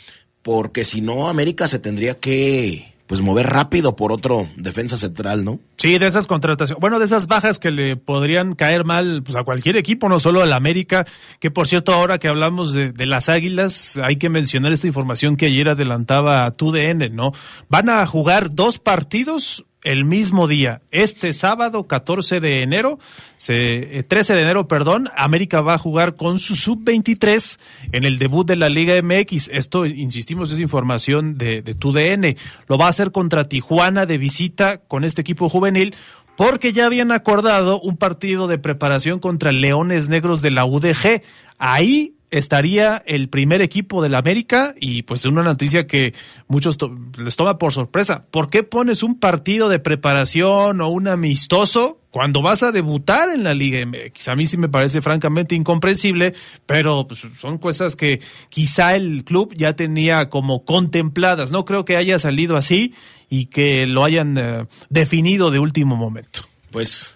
[0.47, 5.59] porque si no América se tendría que pues mover rápido por otro defensa central, ¿no?
[5.77, 9.43] Sí, de esas contrataciones, bueno, de esas bajas que le podrían caer mal pues, a
[9.43, 11.05] cualquier equipo, no solo al América,
[11.41, 15.47] que por cierto, ahora que hablamos de, las Águilas, hay que mencionar esta información que
[15.47, 17.33] ayer adelantaba TUDN, ¿no?
[17.69, 20.83] Van a jugar dos partidos el mismo día.
[20.90, 22.99] Este sábado, 14 de enero,
[23.37, 27.61] se, eh, 13 de enero, perdón, América va a jugar con su sub-23
[27.92, 29.49] en el debut de la Liga MX.
[29.53, 32.37] Esto, insistimos, es información de, de tu DN.
[32.66, 35.94] Lo va a hacer contra Tijuana de visita con este equipo juvenil
[36.37, 41.22] porque ya habían acordado un partido de preparación contra Leones Negros de la UDG.
[41.59, 46.15] Ahí estaría el primer equipo del América y pues una noticia que
[46.49, 46.77] muchos
[47.19, 48.25] les toma por sorpresa.
[48.31, 53.45] ¿Por qué pones un partido de preparación o un amistoso cuando vas a debutar en
[53.45, 54.29] la Liga MX?
[54.29, 56.35] A mí sí me parece francamente incomprensible,
[56.67, 61.53] pero pues, son cosas que quizá el club ya tenía como contempladas.
[61.53, 62.95] No creo que haya salido así
[63.29, 66.41] y que lo hayan uh, definido de último momento.
[66.71, 67.11] Pues,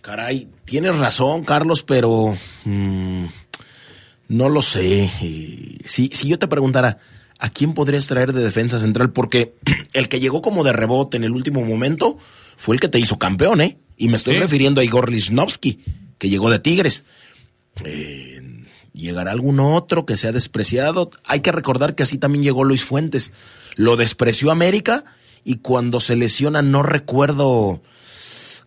[0.00, 2.36] caray, tienes razón, Carlos, pero...
[2.64, 3.26] Mmm
[4.28, 5.10] no lo sé.
[5.84, 6.98] Si, si yo te preguntara,
[7.38, 9.12] ¿a quién podrías traer de defensa central?
[9.12, 9.54] Porque
[9.92, 12.18] el que llegó como de rebote en el último momento
[12.56, 13.78] fue el que te hizo campeón, ¿eh?
[13.96, 14.40] Y me estoy sí.
[14.40, 15.84] refiriendo a Igor Lichnowsky,
[16.18, 17.04] que llegó de Tigres.
[17.84, 18.40] Eh,
[18.92, 21.10] ¿Llegará algún otro que sea despreciado?
[21.26, 23.32] Hay que recordar que así también llegó Luis Fuentes.
[23.76, 25.04] Lo despreció América
[25.44, 27.82] y cuando se lesiona, no recuerdo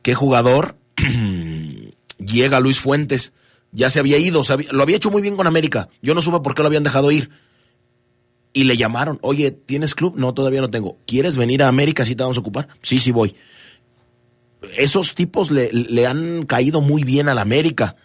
[0.02, 0.78] qué jugador,
[2.20, 3.34] llega Luis Fuentes
[3.72, 5.90] ya se había ido, se había, lo había hecho muy bien con América.
[6.02, 7.30] Yo no supe por qué lo habían dejado ir.
[8.54, 10.16] Y le llamaron, oye, ¿tienes club?
[10.18, 10.98] No, todavía no tengo.
[11.06, 12.06] ¿Quieres venir a América?
[12.06, 12.70] ¿Sí te vamos a ocupar?
[12.82, 13.36] Sí, sí voy.
[14.76, 17.96] Esos tipos le, le han caído muy bien a la América.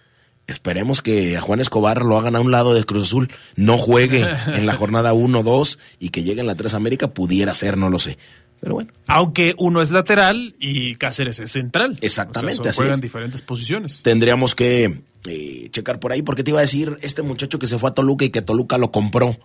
[0.46, 4.26] Esperemos que a Juan Escobar lo hagan a un lado de Cruz Azul, no juegue
[4.48, 7.98] en la jornada 1-2 y que llegue en la 3 América, pudiera ser, no lo
[7.98, 8.18] sé.
[8.60, 8.92] Pero bueno.
[9.06, 11.96] Aunque uno es lateral y Cáceres es central.
[12.00, 12.60] Exactamente.
[12.60, 14.02] O sea, juegan diferentes posiciones.
[14.02, 17.78] Tendríamos que eh, checar por ahí, porque te iba a decir este muchacho que se
[17.78, 19.36] fue a Toluca y que Toluca lo compró.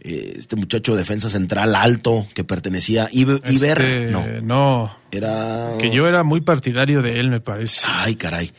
[0.00, 5.90] eh, este muchacho defensa central alto que pertenecía a Iber, Este, no, no, era que
[5.90, 7.86] yo era muy partidario de él, me parece.
[7.90, 8.50] Ay, caray.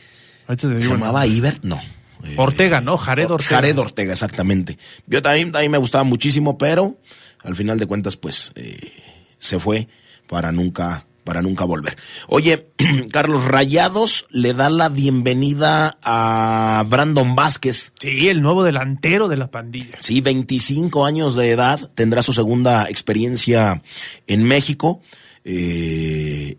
[0.48, 1.26] Ahorita ¿Se llamaba.
[1.26, 1.58] Iber?
[1.62, 1.80] No.
[2.24, 2.96] Eh, Ortega, ¿no?
[2.96, 3.56] Jared Ortega.
[3.56, 4.78] Jared Ortega, exactamente.
[5.06, 6.98] Yo también, también me gustaba muchísimo, pero
[7.42, 8.90] al final de cuentas, pues, eh,
[9.38, 9.86] se fue
[10.26, 11.98] para nunca, para nunca volver.
[12.28, 12.68] Oye,
[13.10, 17.92] Carlos Rayados le da la bienvenida a Brandon Vázquez.
[17.98, 19.98] Sí, el nuevo delantero de la pandilla.
[20.00, 23.82] Sí, 25 años de edad, tendrá su segunda experiencia
[24.28, 25.02] en México.
[25.44, 26.56] Eh,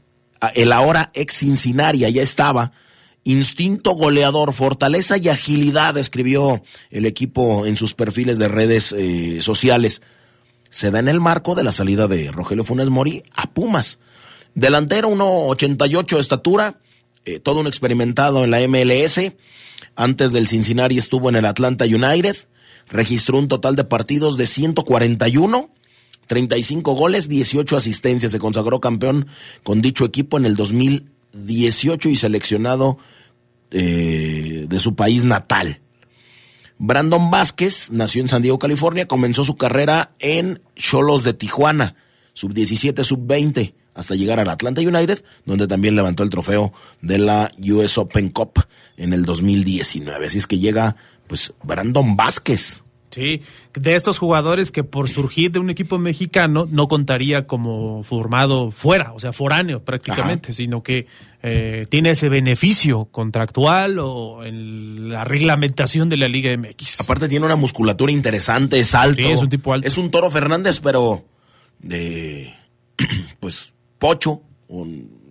[0.53, 2.73] el ahora ex Cincinnati ya estaba.
[3.23, 6.61] Instinto goleador, fortaleza y agilidad, escribió
[6.91, 10.01] el equipo en sus perfiles de redes eh, sociales.
[10.69, 13.99] Se da en el marco de la salida de Rogelio Funes Mori a Pumas.
[14.57, 16.79] Delantero, 1.88 de estatura,
[17.25, 19.33] eh, todo un experimentado en la MLS.
[19.95, 22.35] Antes del Cincinnati estuvo en el Atlanta United.
[22.87, 25.69] Registró un total de partidos de 141,
[26.25, 28.31] 35 goles, 18 asistencias.
[28.31, 29.27] Se consagró campeón
[29.61, 32.97] con dicho equipo en el 2018 y seleccionado
[33.69, 35.81] eh, de su país natal.
[36.79, 41.95] Brandon Vázquez nació en San Diego, California, comenzó su carrera en Cholos de Tijuana,
[42.33, 46.71] sub 17, sub 20, hasta llegar al Atlanta United, donde también levantó el trofeo
[47.01, 48.63] de la US Open Cup
[48.95, 50.27] en el 2019.
[50.27, 50.95] Así es que llega,
[51.27, 52.83] pues, Brandon Vázquez.
[53.09, 53.41] Sí,
[53.73, 59.13] de estos jugadores que por surgir de un equipo mexicano no contaría como formado fuera,
[59.13, 61.07] o sea, foráneo prácticamente, sino que
[61.41, 67.01] eh, tiene ese beneficio contractual o en la reglamentación de la Liga MX.
[67.01, 69.23] Aparte tiene una musculatura interesante, es alto.
[69.23, 69.87] Sí, es un tipo alto.
[69.87, 71.23] Es un toro Fernández, pero
[71.79, 72.53] de,
[73.39, 74.41] pues, pocho.
[74.69, 74.85] o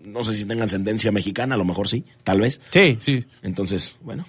[0.05, 2.61] no sé si tenga ascendencia mexicana, a lo mejor sí, tal vez.
[2.71, 3.25] Sí, sí.
[3.43, 4.27] Entonces, bueno,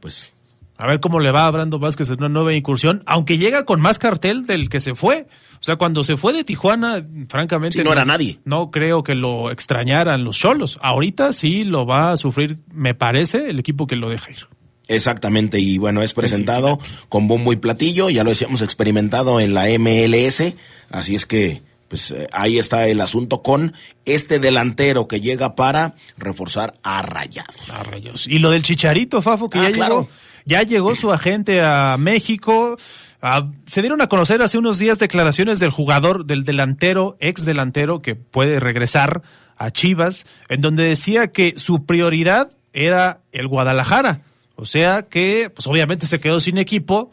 [0.00, 0.32] pues
[0.78, 3.80] A ver cómo le va a Brando Vázquez en una nueva incursión, aunque llega con
[3.80, 5.26] más cartel del que se fue.
[5.60, 7.78] O sea, cuando se fue de Tijuana, francamente.
[7.78, 8.40] Sí, no era nadie.
[8.44, 10.76] No creo que lo extrañaran los cholos.
[10.80, 14.48] Ahorita sí lo va a sufrir, me parece, el equipo que lo deja ir.
[14.88, 19.66] Exactamente, y bueno, es presentado con bombo y platillo, ya lo decíamos, experimentado en la
[19.78, 20.54] MLS,
[20.90, 21.62] así es que
[21.92, 23.74] pues eh, ahí está el asunto con
[24.06, 27.68] este delantero que llega para reforzar a Rayados.
[27.68, 28.26] A rayos.
[28.26, 29.94] Y lo del Chicharito, Fafo, que Ah, ya claro.
[30.00, 30.08] llegó.
[30.46, 32.78] Ya llegó su agente a México.
[33.20, 38.00] Ah, se dieron a conocer hace unos días declaraciones del jugador, del delantero, ex delantero,
[38.00, 39.20] que puede regresar
[39.58, 44.22] a Chivas, en donde decía que su prioridad era el Guadalajara.
[44.56, 47.10] O sea que, pues obviamente se quedó sin equipo.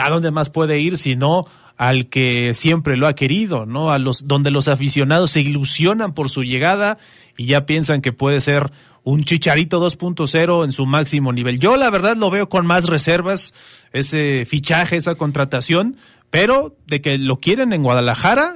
[0.00, 1.46] ¿A dónde más puede ir si no
[1.82, 3.90] al que siempre lo ha querido, ¿no?
[3.90, 6.98] A los donde los aficionados se ilusionan por su llegada
[7.36, 8.70] y ya piensan que puede ser
[9.02, 11.58] un Chicharito 2.0 en su máximo nivel.
[11.58, 13.52] Yo la verdad lo veo con más reservas
[13.92, 15.96] ese fichaje, esa contratación,
[16.30, 18.54] pero de que lo quieren en Guadalajara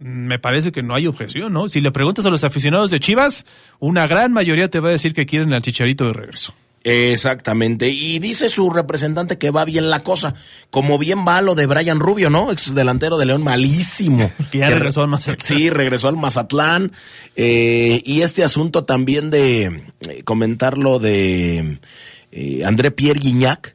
[0.00, 1.68] me parece que no hay objeción, ¿no?
[1.68, 3.46] Si le preguntas a los aficionados de Chivas,
[3.78, 6.52] una gran mayoría te va a decir que quieren al Chicharito de regreso.
[6.88, 10.36] Exactamente, y dice su representante que va bien la cosa,
[10.70, 12.52] como bien va lo de Brian Rubio, ¿no?
[12.52, 14.30] Ex delantero de León, malísimo.
[14.52, 15.58] Que ya regresó al Mazatlán.
[15.58, 16.92] Sí, regresó al Mazatlán.
[17.34, 21.80] eh, y este asunto también de eh, comentarlo de
[22.30, 23.74] eh, André Pierre Guignac,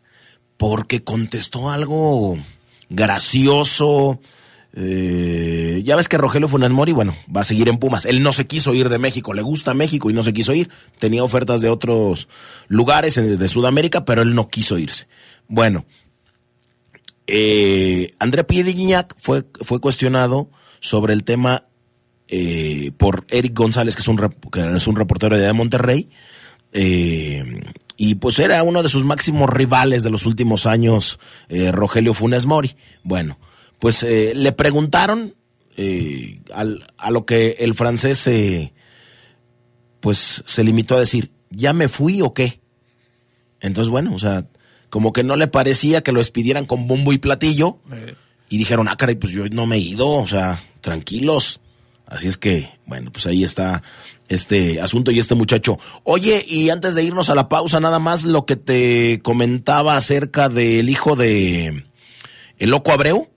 [0.55, 2.37] porque contestó algo
[2.89, 4.21] gracioso.
[4.73, 8.05] Eh, ya ves que Rogelio Funes Mori, bueno, va a seguir en Pumas.
[8.05, 10.69] Él no se quiso ir de México, le gusta México y no se quiso ir.
[10.99, 12.27] Tenía ofertas de otros
[12.67, 15.07] lugares eh, de Sudamérica, pero él no quiso irse.
[15.47, 15.85] Bueno,
[17.27, 20.49] eh, André Guignac fue, fue cuestionado
[20.79, 21.65] sobre el tema
[22.29, 24.17] eh, por Eric González, que es un,
[24.51, 26.09] que es un reportero de Monterrey,
[26.73, 31.19] y pues era uno de sus máximos rivales de los últimos años,
[31.49, 32.71] Rogelio Funes Mori.
[33.03, 33.37] Bueno,
[33.81, 35.33] pues eh, le preguntaron
[35.75, 38.71] eh, al- a lo que el francés eh,
[39.99, 42.61] pues se limitó a decir, ¿ya me fui o qué?
[43.59, 44.45] Entonces, bueno, o sea,
[44.89, 47.79] como que no le parecía que lo despidieran con bombo y platillo.
[48.49, 51.59] Y dijeron, ah, caray, pues yo no me he ido, o sea, tranquilos.
[52.05, 53.83] Así es que, bueno, pues ahí está
[54.27, 55.79] este asunto y este muchacho.
[56.03, 60.49] Oye, y antes de irnos a la pausa, nada más lo que te comentaba acerca
[60.49, 61.85] del hijo de
[62.57, 63.29] el loco Abreu.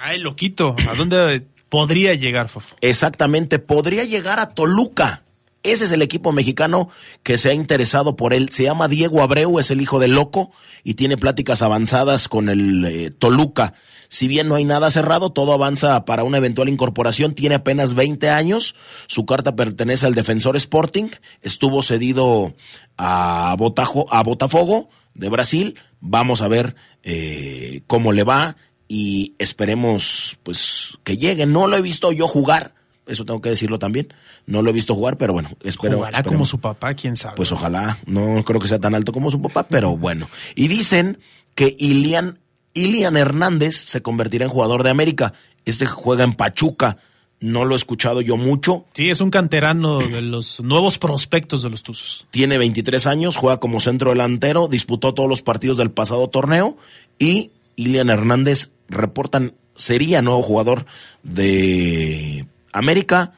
[0.00, 2.76] Ay, loquito, ¿a dónde podría llegar, Fafo?
[2.80, 5.22] Exactamente, podría llegar a Toluca.
[5.62, 6.90] Ese es el equipo mexicano
[7.24, 8.50] que se ha interesado por él.
[8.50, 10.52] Se llama Diego Abreu, es el hijo del loco
[10.84, 13.74] y tiene pláticas avanzadas con el eh, Toluca.
[14.08, 17.34] Si bien no hay nada cerrado, todo avanza para una eventual incorporación.
[17.34, 18.76] Tiene apenas 20 años.
[19.08, 21.08] Su carta pertenece al Defensor Sporting.
[21.42, 22.54] Estuvo cedido
[22.96, 25.78] a, Botajo, a Botafogo de Brasil.
[26.00, 28.56] Vamos a ver eh, cómo le va
[28.88, 31.46] y esperemos pues que llegue.
[31.46, 32.74] No lo he visto yo jugar,
[33.06, 34.12] eso tengo que decirlo también.
[34.46, 35.98] No lo he visto jugar, pero bueno, espero.
[35.98, 37.36] Jugará como su papá, quién sabe.
[37.36, 40.28] Pues ojalá, no creo que sea tan alto como su papá, pero bueno.
[40.54, 41.18] Y dicen
[41.54, 42.38] que Ilian,
[42.74, 45.34] Ilian Hernández se convertirá en jugador de América.
[45.64, 46.98] Este juega en Pachuca.
[47.38, 48.86] No lo he escuchado yo mucho.
[48.94, 52.26] Sí, es un canterano de los nuevos prospectos de los Tuzos.
[52.30, 56.78] Tiene 23 años, juega como centro delantero, disputó todos los partidos del pasado torneo
[57.18, 60.86] y Ilian Hernández reportan sería nuevo jugador
[61.22, 63.34] de América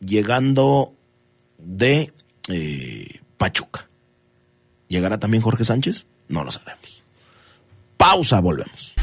[0.00, 0.94] llegando
[1.58, 2.12] de
[2.48, 3.88] eh, Pachuca.
[4.88, 6.06] ¿Llegará también Jorge Sánchez?
[6.28, 7.02] No lo sabemos.
[7.96, 8.94] Pausa, volvemos.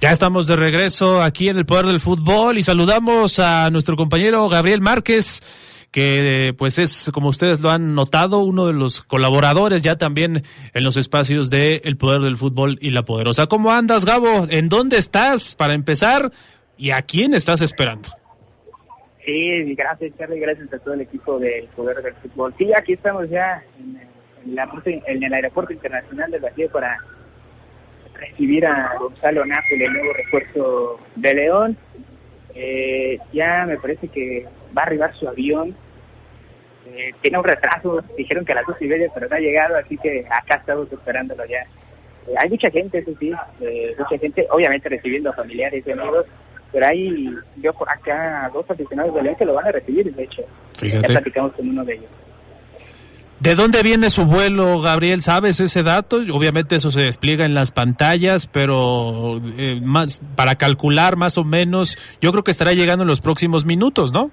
[0.00, 4.48] Ya estamos de regreso aquí en el Poder del Fútbol y saludamos a nuestro compañero
[4.48, 5.42] Gabriel Márquez,
[5.98, 10.42] que pues es, como ustedes lo han notado, uno de los colaboradores ya también
[10.72, 13.48] en los espacios de El Poder del Fútbol y La Poderosa.
[13.48, 14.46] ¿Cómo andas, Gabo?
[14.48, 16.30] ¿En dónde estás para empezar?
[16.76, 18.10] ¿Y a quién estás esperando?
[19.26, 22.54] Sí, gracias, Charlie, gracias a todo el equipo del Poder del Fútbol.
[22.56, 26.96] Sí, aquí estamos ya en, la, en el Aeropuerto Internacional de Brasil para
[28.14, 31.76] recibir a Gonzalo Nápoles, el nuevo refuerzo de León.
[32.54, 34.46] Eh, ya me parece que
[34.76, 35.74] va a arribar su avión.
[36.96, 39.76] Eh, tiene un retraso, dijeron que a las dos y media, pero no ha llegado,
[39.76, 41.60] así que acá estamos esperándolo ya.
[42.26, 43.32] Eh, hay mucha gente, eso sí,
[43.98, 46.26] mucha gente, obviamente recibiendo familiares y amigos,
[46.72, 50.42] pero hay yo acá dos aficionados de León que lo van a recibir, de hecho.
[50.82, 52.10] Ya platicamos con uno de ellos.
[53.40, 55.22] ¿De dónde viene su vuelo, Gabriel?
[55.22, 56.16] ¿Sabes ese dato?
[56.32, 61.96] Obviamente eso se despliega en las pantallas, pero eh, más para calcular más o menos,
[62.20, 64.32] yo creo que estará llegando en los próximos minutos, ¿no?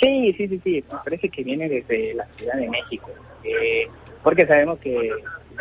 [0.00, 0.84] Sí, sí, sí, sí.
[0.92, 3.10] Me parece que viene desde la Ciudad de México,
[3.44, 3.86] eh,
[4.22, 5.10] porque sabemos que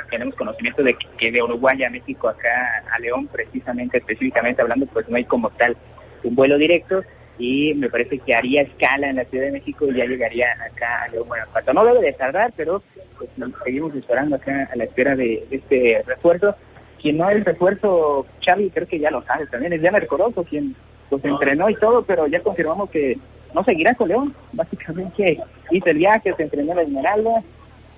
[0.10, 5.10] tenemos conocimiento de que de Uruguay a México acá a León, precisamente, específicamente hablando, pues
[5.10, 5.76] no hay como tal
[6.24, 7.04] un vuelo directo
[7.40, 11.04] y me parece que haría escala en la Ciudad de México y ya llegaría acá
[11.04, 11.74] a León, Guanajuato.
[11.74, 12.82] No debe de tardar, pero
[13.18, 13.30] pues,
[13.64, 16.56] seguimos esperando acá a la espera de, este refuerzo.
[17.02, 20.44] Quien no es el refuerzo, Charlie, creo que ya lo sabe también, es Diana Corozo,
[20.44, 20.76] quien
[21.10, 23.18] pues entrenó y todo, pero ya confirmamos que
[23.54, 24.34] no seguirá con León.
[24.54, 25.40] Básicamente
[25.72, 27.44] hizo el viaje, se entrenó en la Esmeralda,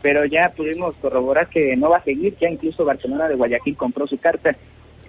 [0.02, 4.08] pero ya pudimos corroborar que no va a seguir, ya incluso Barcelona de Guayaquil compró
[4.08, 4.56] su carta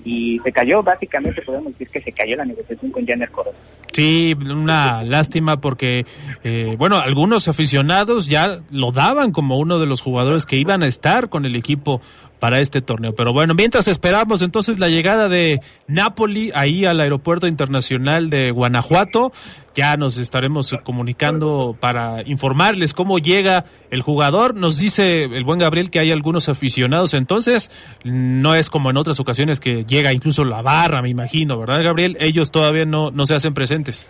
[0.04, 3.52] y se cayó, básicamente podemos decir que se cayó la negociación con Janer Coro.
[3.92, 6.04] Sí, una lástima porque,
[6.42, 10.86] eh, bueno, algunos aficionados ya lo daban como uno de los jugadores que iban a
[10.86, 12.00] estar con el equipo
[12.40, 13.14] para este torneo.
[13.14, 19.30] Pero bueno, mientras esperamos entonces la llegada de Napoli ahí al aeropuerto internacional de Guanajuato,
[19.74, 24.56] ya nos estaremos comunicando para informarles cómo llega el jugador.
[24.56, 27.70] Nos dice el buen Gabriel que hay algunos aficionados, entonces
[28.02, 32.16] no es como en otras ocasiones que llega incluso la barra, me imagino, ¿verdad, Gabriel?
[32.20, 34.08] Ellos todavía no, no se hacen presentes.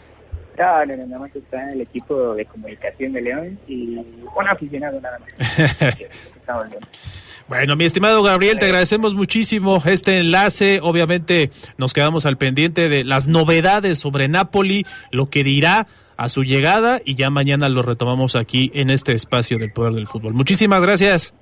[0.57, 5.19] No, no, nada más está el equipo de comunicación de León y un aficionado nada
[5.19, 5.99] más.
[7.51, 10.79] Bueno, mi estimado Gabriel, te agradecemos muchísimo este enlace.
[10.81, 16.45] Obviamente nos quedamos al pendiente de las novedades sobre Napoli, lo que dirá a su
[16.45, 20.33] llegada y ya mañana lo retomamos aquí en este espacio del Poder del Fútbol.
[20.33, 21.35] Muchísimas gracias.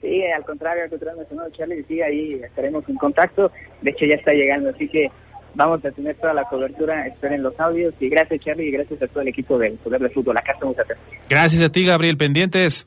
[0.00, 1.26] Sí, al contrario, al contrario,
[1.58, 3.50] Charlie, sí, ahí estaremos en contacto.
[3.82, 5.08] De hecho, ya está llegando, así que
[5.56, 7.08] vamos a tener toda la cobertura.
[7.08, 10.12] Esperen los audios y gracias, Charlie, y gracias a todo el equipo del Poder del
[10.12, 10.38] Fútbol.
[10.38, 11.04] Acá estamos atentos.
[11.28, 12.16] Gracias a ti, Gabriel.
[12.16, 12.86] Pendientes.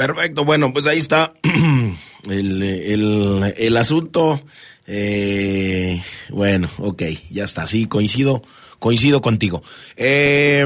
[0.00, 1.34] Perfecto, bueno, pues ahí está
[2.30, 4.40] el, asunto.
[4.86, 8.40] Eh, bueno, ok, ya está, sí, coincido,
[8.78, 9.62] coincido contigo.
[9.98, 10.64] Eh,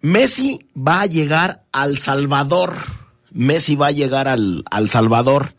[0.00, 2.76] Messi va a llegar al Salvador.
[3.30, 5.54] Messi va a llegar al, al Salvador.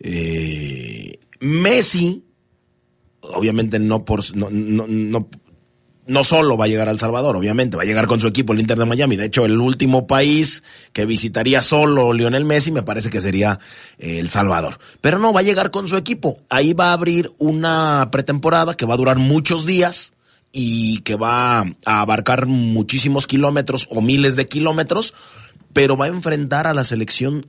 [0.00, 2.24] Eh, Messi,
[3.22, 5.28] obviamente no por, no, no
[6.24, 8.78] solo va a llegar al Salvador, obviamente, va a llegar con su equipo el Inter
[8.78, 9.16] de Miami.
[9.16, 13.60] De hecho, el último país que visitaría solo Lionel Messi me parece que sería
[13.98, 14.78] eh, El Salvador.
[15.02, 16.40] Pero no, va a llegar con su equipo.
[16.48, 20.14] Ahí va a abrir una pretemporada que va a durar muchos días
[20.50, 25.12] y que va a abarcar muchísimos kilómetros o miles de kilómetros,
[25.74, 27.44] pero va a enfrentar a la selección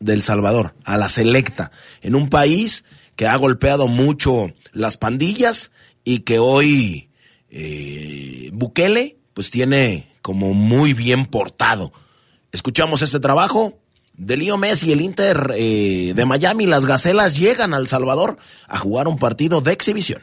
[0.00, 1.70] del Salvador, a la selecta,
[2.02, 2.84] en un país
[3.16, 5.72] que ha golpeado mucho las pandillas
[6.04, 7.08] y que hoy
[7.50, 11.92] eh, Bukele pues tiene como muy bien portado.
[12.52, 13.78] Escuchamos este trabajo
[14.14, 19.08] de Leo Messi, el Inter eh, de Miami, las Gacelas llegan al Salvador a jugar
[19.08, 20.22] un partido de exhibición.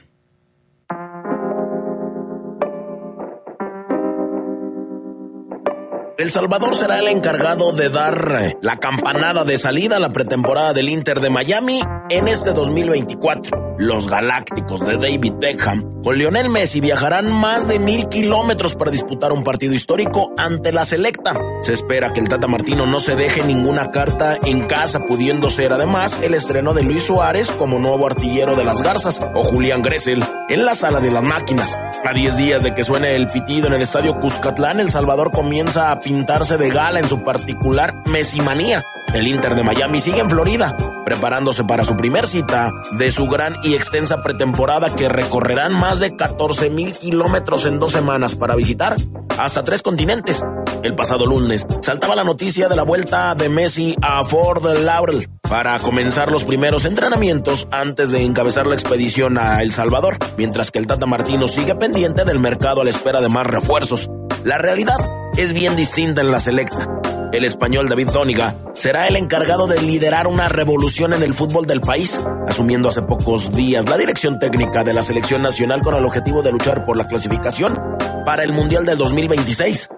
[6.17, 10.89] El Salvador será el encargado de dar la campanada de salida a la pretemporada del
[10.89, 13.75] Inter de Miami en este 2024.
[13.77, 19.31] Los Galácticos de David Beckham con Lionel Messi viajarán más de mil kilómetros para disputar
[19.31, 21.33] un partido histórico ante la selecta.
[21.61, 25.71] Se espera que el Tata Martino no se deje ninguna carta en casa, pudiendo ser
[25.71, 30.21] además el estreno de Luis Suárez como nuevo artillero de las Garzas o Julián Gressel
[30.49, 31.79] en la sala de las máquinas.
[32.03, 35.91] A 10 días de que suene el pitido en el estadio Cuscatlán, El Salvador comienza
[35.91, 38.83] a pintarse de gala en su particular Mesimanía.
[39.13, 40.75] El Inter de Miami sigue en Florida,
[41.05, 46.15] preparándose para su primer cita de su gran y extensa pretemporada que recorrerán más de
[46.15, 48.95] 14 mil kilómetros en dos semanas para visitar
[49.37, 50.43] hasta tres continentes.
[50.83, 55.77] El pasado lunes saltaba la noticia de la vuelta de Messi a Fort Lauderdale para
[55.79, 60.87] comenzar los primeros entrenamientos antes de encabezar la expedición a El Salvador, mientras que el
[60.87, 64.09] Tata Martino sigue pendiente del mercado a la espera de más refuerzos.
[64.43, 64.97] La realidad
[65.37, 67.02] es bien distinta en la selecta.
[67.33, 71.81] El español David Dóniga será el encargado de liderar una revolución en el fútbol del
[71.81, 76.43] país, asumiendo hace pocos días la dirección técnica de la selección nacional con el objetivo
[76.43, 77.75] de luchar por la clasificación
[78.23, 79.89] para el Mundial del 2026.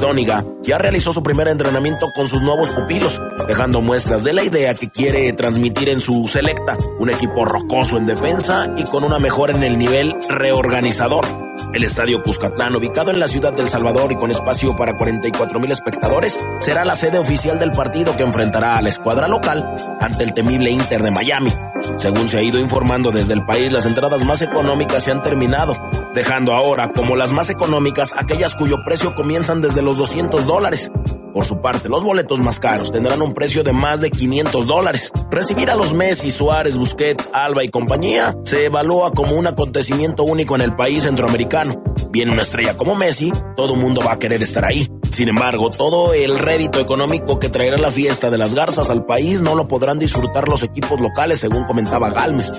[0.00, 4.72] Dóniga ya realizó su primer entrenamiento con sus nuevos pupilos, dejando muestras de la idea
[4.72, 9.54] que quiere transmitir en su selecta, un equipo rocoso en defensa y con una mejora
[9.54, 11.47] en el nivel reorganizador.
[11.72, 15.70] El estadio Cuscatlán, ubicado en la ciudad del Salvador y con espacio para 44 mil
[15.70, 20.32] espectadores, será la sede oficial del partido que enfrentará a la escuadra local ante el
[20.32, 21.52] temible Inter de Miami.
[21.98, 25.76] Según se ha ido informando desde el país, las entradas más económicas se han terminado,
[26.18, 30.90] dejando ahora como las más económicas aquellas cuyo precio comienzan desde los 200 dólares.
[31.32, 35.12] Por su parte, los boletos más caros tendrán un precio de más de 500 dólares.
[35.30, 40.56] Recibir a los Messi, Suárez, Busquets, Alba y compañía se evalúa como un acontecimiento único
[40.56, 41.84] en el país centroamericano.
[42.10, 44.90] Viene una estrella como Messi, todo mundo va a querer estar ahí.
[45.12, 49.40] Sin embargo, todo el rédito económico que traerá la fiesta de las garzas al país
[49.40, 52.52] no lo podrán disfrutar los equipos locales, según comentaba Galmes.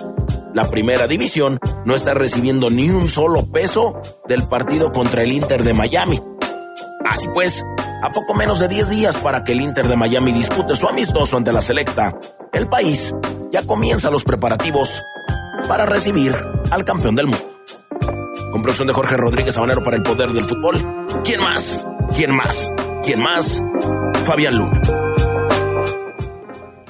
[0.54, 5.64] La primera división no está recibiendo ni un solo peso del partido contra el Inter
[5.64, 6.22] de Miami.
[7.06, 7.66] Así pues,
[8.02, 11.38] a poco menos de 10 días para que el Inter de Miami dispute su amistoso
[11.38, 12.16] ante la selecta,
[12.54, 13.14] el país
[13.52, 15.04] ya comienza los preparativos
[15.68, 16.36] para recibir
[16.72, 17.46] al campeón del mundo.
[18.52, 20.76] Con de Jorge Rodríguez Habanero para el poder del fútbol.
[21.24, 21.88] ¿Quién más?
[22.16, 22.74] ¿Quién más?
[23.04, 23.62] ¿Quién más?
[24.26, 25.09] Fabián Luna.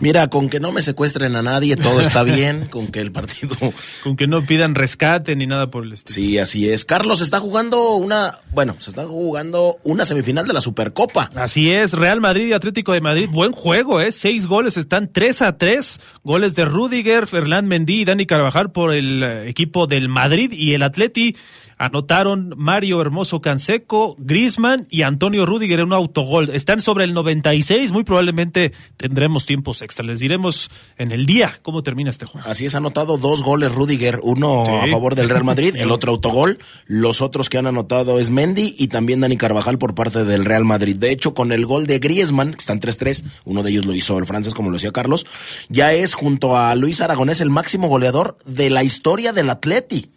[0.02, 3.56] Mira, con que no me secuestren a nadie, todo está bien, con que el partido...
[4.04, 6.16] Con que no pidan rescate ni nada por el estilo.
[6.16, 6.86] Sí, así es.
[6.86, 11.30] Carlos está jugando una, bueno, se está jugando una semifinal de la Supercopa.
[11.36, 14.12] Así es, Real Madrid y Atlético de Madrid, buen juego, ¿eh?
[14.12, 16.00] Seis goles, están tres a tres.
[16.24, 20.74] Goles de Rudiger, Fernán Mendy y Dani Carvajal por el eh, equipo del Madrid y
[20.74, 21.36] el Atleti
[21.80, 26.50] Anotaron Mario Hermoso Canseco, Grisman y Antonio Rudiger en un autogol.
[26.50, 30.06] Están sobre el 96, muy probablemente tendremos tiempos extra.
[30.06, 32.46] Les diremos en el día cómo termina este juego.
[32.50, 36.12] Así es, ha anotado dos goles Rudiger, uno a favor del Real Madrid, el otro
[36.12, 36.60] autogol.
[36.86, 40.66] Los otros que han anotado es Mendy y también Dani Carvajal por parte del Real
[40.66, 40.98] Madrid.
[40.98, 44.18] De hecho, con el gol de Griezmann, que están 3-3, uno de ellos lo hizo
[44.18, 45.26] el francés, como lo decía Carlos,
[45.70, 50.12] ya es junto a Luis Aragonés el máximo goleador de la historia del Atleti.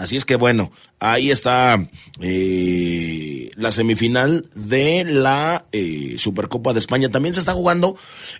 [0.00, 1.76] Así es que bueno, ahí está
[2.22, 7.10] eh, la semifinal de la eh, Supercopa de España.
[7.10, 7.98] También se está jugando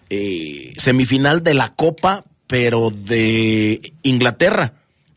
[0.08, 4.72] eh, semifinal de la Copa, pero de Inglaterra.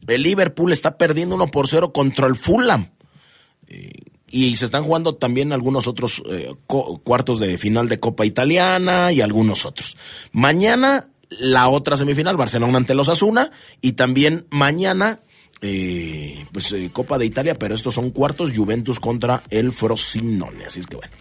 [0.05, 2.89] El Liverpool está perdiendo 1 por 0 contra el Fulham.
[4.29, 6.21] y se están jugando también algunos otros
[6.67, 9.95] cuartos de final de Copa Italiana y algunos otros.
[10.33, 15.21] Mañana la otra semifinal, Barcelona ante los Asuna, y también mañana
[15.65, 20.81] eh, pues eh, Copa de Italia, pero estos son cuartos Juventus contra el Frosinone, así
[20.81, 21.13] es que bueno.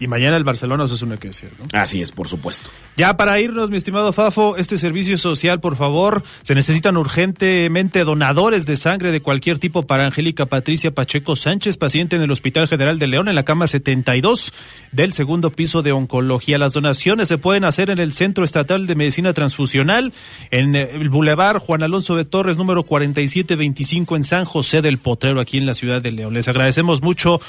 [0.00, 1.66] Y mañana el Barcelona eso es una que decir, ¿no?
[1.78, 2.70] Así es, por supuesto.
[2.96, 8.64] Ya para irnos, mi estimado Fafo, este servicio social, por favor, se necesitan urgentemente donadores
[8.64, 12.98] de sangre de cualquier tipo para Angélica Patricia Pacheco Sánchez, paciente en el Hospital General
[12.98, 14.54] de León, en la cama 72
[14.92, 16.56] del segundo piso de oncología.
[16.56, 20.14] Las donaciones se pueden hacer en el Centro Estatal de Medicina Transfusional,
[20.50, 25.58] en el Boulevard Juan Alonso de Torres, número 4725 en San José del Potrero, aquí
[25.58, 26.32] en la ciudad de León.
[26.32, 27.40] Les agradecemos mucho